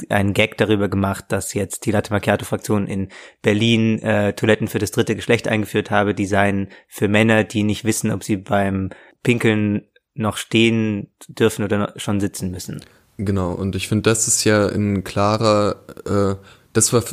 [0.10, 3.10] einen Gag darüber gemacht, dass jetzt die Latte Macchiato-Fraktion in
[3.42, 7.86] Berlin äh, Toiletten für das dritte Geschlecht eingeführt habe, die seien für Männer, die nicht
[7.86, 8.90] wissen, ob sie beim
[9.24, 9.89] Pinkeln
[10.20, 12.82] noch stehen dürfen oder schon sitzen müssen.
[13.18, 16.36] Genau, und ich finde, das ist ja ein klarer, äh,
[16.74, 17.04] das war,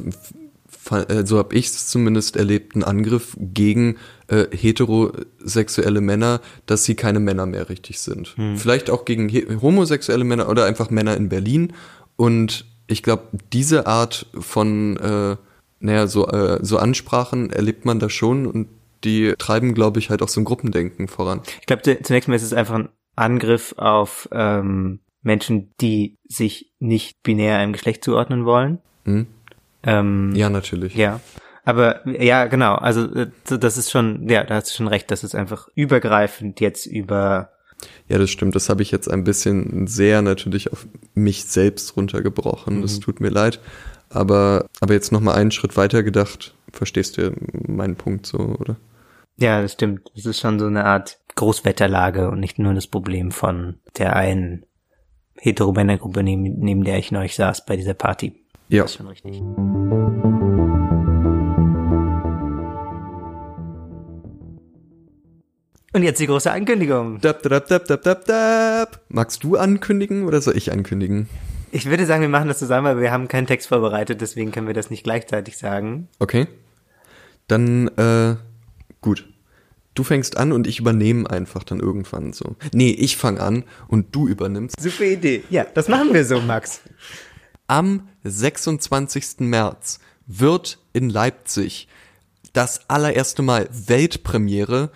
[1.08, 3.96] äh, so habe ich es zumindest erlebt, ein Angriff gegen
[4.28, 8.34] äh, heterosexuelle Männer, dass sie keine Männer mehr richtig sind.
[8.56, 9.28] Vielleicht auch gegen
[9.60, 11.72] homosexuelle Männer oder einfach Männer in Berlin.
[12.16, 15.36] Und ich glaube, diese Art von, äh,
[15.80, 18.68] naja, so, äh, so Ansprachen erlebt man da schon und
[19.04, 21.40] die treiben, glaube ich, halt auch so ein Gruppendenken voran.
[21.60, 26.70] Ich glaube, zu- zunächst mal ist es einfach ein Angriff auf ähm, Menschen, die sich
[26.78, 28.78] nicht binär einem Geschlecht zuordnen wollen.
[29.04, 29.26] Hm?
[29.82, 30.94] Ähm, Ja, natürlich.
[30.94, 31.20] Ja.
[31.64, 35.24] Aber ja, genau, also äh, das ist schon, ja, da hast du schon recht, das
[35.24, 37.50] ist einfach übergreifend jetzt über
[38.08, 38.54] Ja, das stimmt.
[38.54, 42.82] Das habe ich jetzt ein bisschen sehr natürlich auf mich selbst runtergebrochen.
[42.82, 43.60] Das tut mir leid.
[44.08, 46.54] Aber, aber jetzt noch mal einen Schritt weiter gedacht.
[46.72, 47.32] Verstehst du
[47.66, 48.76] meinen Punkt so, oder?
[49.38, 50.10] Ja, das stimmt.
[50.16, 54.64] Es ist schon so eine Art Großwetterlage und nicht nur das Problem von der einen
[55.38, 58.40] Heteromännergruppe, neben, neben der ich neulich saß bei dieser Party.
[58.68, 58.82] Ja.
[58.82, 59.42] Das ist schon richtig.
[65.92, 67.20] Und jetzt die große Ankündigung.
[67.20, 69.00] Dab, dab, dab, dab, dab, dab.
[69.08, 71.28] Magst du ankündigen oder soll ich ankündigen?
[71.72, 74.66] Ich würde sagen, wir machen das zusammen, aber wir haben keinen Text vorbereitet, deswegen können
[74.66, 76.08] wir das nicht gleichzeitig sagen.
[76.18, 76.48] Okay.
[77.48, 78.36] Dann, äh,
[79.00, 79.28] gut.
[79.94, 82.56] Du fängst an und ich übernehme einfach dann irgendwann so.
[82.72, 84.78] Nee, ich fang an und du übernimmst.
[84.78, 85.42] Super Idee.
[85.48, 86.82] Ja, das machen wir so, Max.
[87.66, 89.40] Am 26.
[89.40, 91.88] März wird in Leipzig
[92.52, 94.90] das allererste Mal Weltpremiere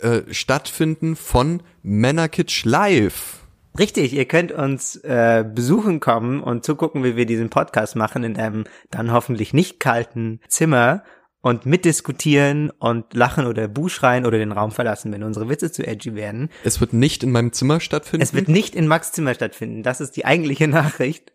[0.00, 3.40] äh, stattfinden von Männerkitsch Live.
[3.78, 8.36] Richtig, ihr könnt uns äh, besuchen kommen und zugucken, wie wir diesen Podcast machen in
[8.36, 11.02] einem dann hoffentlich nicht kalten Zimmer
[11.44, 15.86] und mitdiskutieren und lachen oder Buh schreien oder den Raum verlassen, wenn unsere Witze zu
[15.86, 16.48] edgy werden.
[16.64, 18.22] Es wird nicht in meinem Zimmer stattfinden.
[18.22, 21.32] Es wird nicht in Max Zimmer stattfinden, das ist die eigentliche Nachricht,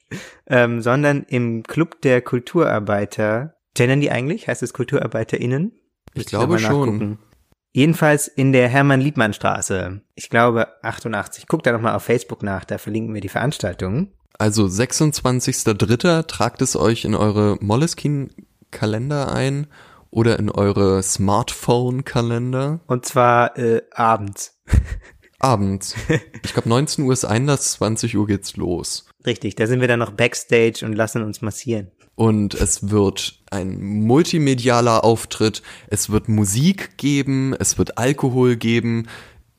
[0.47, 3.53] ähm, sondern im Club der Kulturarbeiter.
[3.75, 4.47] Gendern die eigentlich?
[4.47, 5.73] Heißt es KulturarbeiterInnen?
[6.13, 7.19] Ich Müsste glaube schon.
[7.71, 10.01] Jedenfalls in der Hermann-Liebmann-Straße.
[10.15, 11.45] Ich glaube 88.
[11.45, 14.11] Guckt da nochmal auf Facebook nach, da verlinken wir die Veranstaltung.
[14.39, 16.25] Also 26.03.
[16.25, 19.67] tragt es euch in eure Moleskine-Kalender ein
[20.11, 22.79] oder in eure Smartphone-Kalender.
[22.87, 24.59] Und zwar äh, abends.
[25.39, 25.95] Abends.
[26.43, 29.05] Ich glaube 19 Uhr ist Einlass, 20 Uhr geht's los.
[29.25, 31.91] Richtig, da sind wir dann noch Backstage und lassen uns massieren.
[32.15, 39.07] Und es wird ein multimedialer Auftritt, es wird Musik geben, es wird Alkohol geben.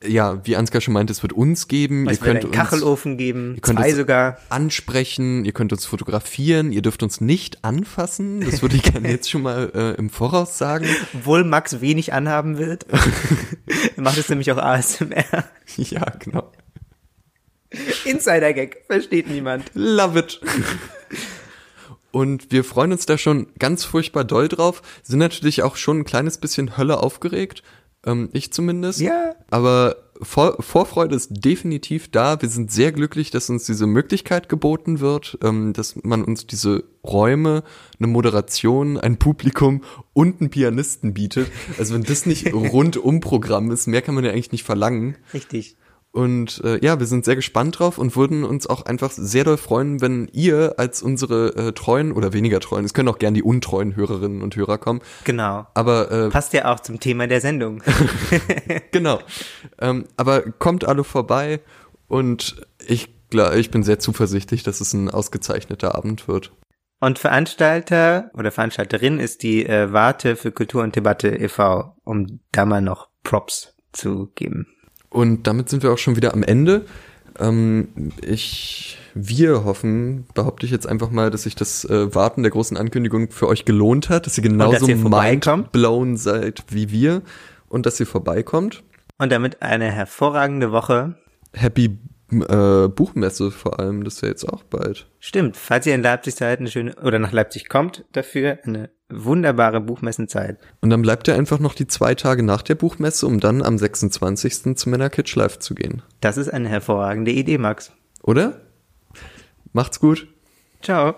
[0.03, 2.09] Ja, wie Ansgar schon meinte, es wird uns geben.
[2.09, 4.37] Es wird einen Kachelofen geben, könnt zwei uns sogar.
[4.49, 8.41] ansprechen, ihr könnt uns fotografieren, ihr dürft uns nicht anfassen.
[8.41, 10.87] Das würde ich gerne jetzt schon mal äh, im Voraus sagen.
[11.13, 12.87] Obwohl Max wenig anhaben wird.
[13.95, 15.45] er macht es nämlich auch ASMR.
[15.77, 16.51] Ja, genau.
[18.05, 19.71] Insider-Gag, versteht niemand.
[19.73, 20.41] Love it.
[22.11, 24.81] Und wir freuen uns da schon ganz furchtbar doll drauf.
[25.01, 27.63] Sind natürlich auch schon ein kleines bisschen Hölle aufgeregt.
[28.05, 28.99] Ähm, ich zumindest.
[28.99, 29.35] Ja.
[29.49, 32.41] Aber Vor Vorfreude ist definitiv da.
[32.41, 36.83] Wir sind sehr glücklich, dass uns diese Möglichkeit geboten wird, ähm, dass man uns diese
[37.03, 37.63] Räume,
[37.99, 39.83] eine Moderation, ein Publikum
[40.13, 41.47] und einen Pianisten bietet.
[41.79, 45.15] Also wenn das nicht rundum Programm ist, mehr kann man ja eigentlich nicht verlangen.
[45.33, 45.75] Richtig.
[46.13, 49.55] Und äh, ja, wir sind sehr gespannt drauf und würden uns auch einfach sehr doll
[49.55, 53.43] freuen, wenn ihr als unsere äh, treuen oder weniger treuen, es können auch gern die
[53.43, 55.67] untreuen Hörerinnen und Hörer kommen, Genau.
[55.73, 57.81] aber äh, Passt ja auch zum Thema der Sendung.
[58.91, 59.19] genau.
[59.79, 61.61] Ähm, aber kommt alle vorbei
[62.09, 66.51] und ich, klar, ich bin sehr zuversichtlich, dass es ein ausgezeichneter Abend wird.
[66.99, 72.65] Und Veranstalter oder Veranstalterin ist die äh, Warte für Kultur und Debatte e.V., um da
[72.65, 74.67] mal noch Props zu geben.
[75.11, 76.85] Und damit sind wir auch schon wieder am Ende.
[77.39, 77.89] Ähm,
[78.21, 82.77] ich, wir hoffen, behaupte ich jetzt einfach mal, dass sich das äh, Warten der großen
[82.77, 87.21] Ankündigung für euch gelohnt hat, dass ihr genauso mindblown seid wie wir
[87.67, 88.83] und dass ihr vorbeikommt.
[89.17, 91.15] Und damit eine hervorragende Woche.
[91.53, 91.99] Happy
[92.31, 95.07] äh, Buchmesse vor allem, das ist ja jetzt auch bald.
[95.19, 99.81] Stimmt, falls ihr in Leipzig seid, eine schöne, oder nach Leipzig kommt, dafür eine wunderbare
[99.81, 100.57] Buchmessenzeit.
[100.79, 103.77] Und dann bleibt ihr einfach noch die zwei Tage nach der Buchmesse, um dann am
[103.77, 104.75] 26.
[104.75, 106.01] zu Männer Kitsch Live zu gehen.
[106.21, 107.91] Das ist eine hervorragende Idee, Max.
[108.23, 108.61] Oder?
[109.73, 110.27] Macht's gut.
[110.81, 111.15] Ciao.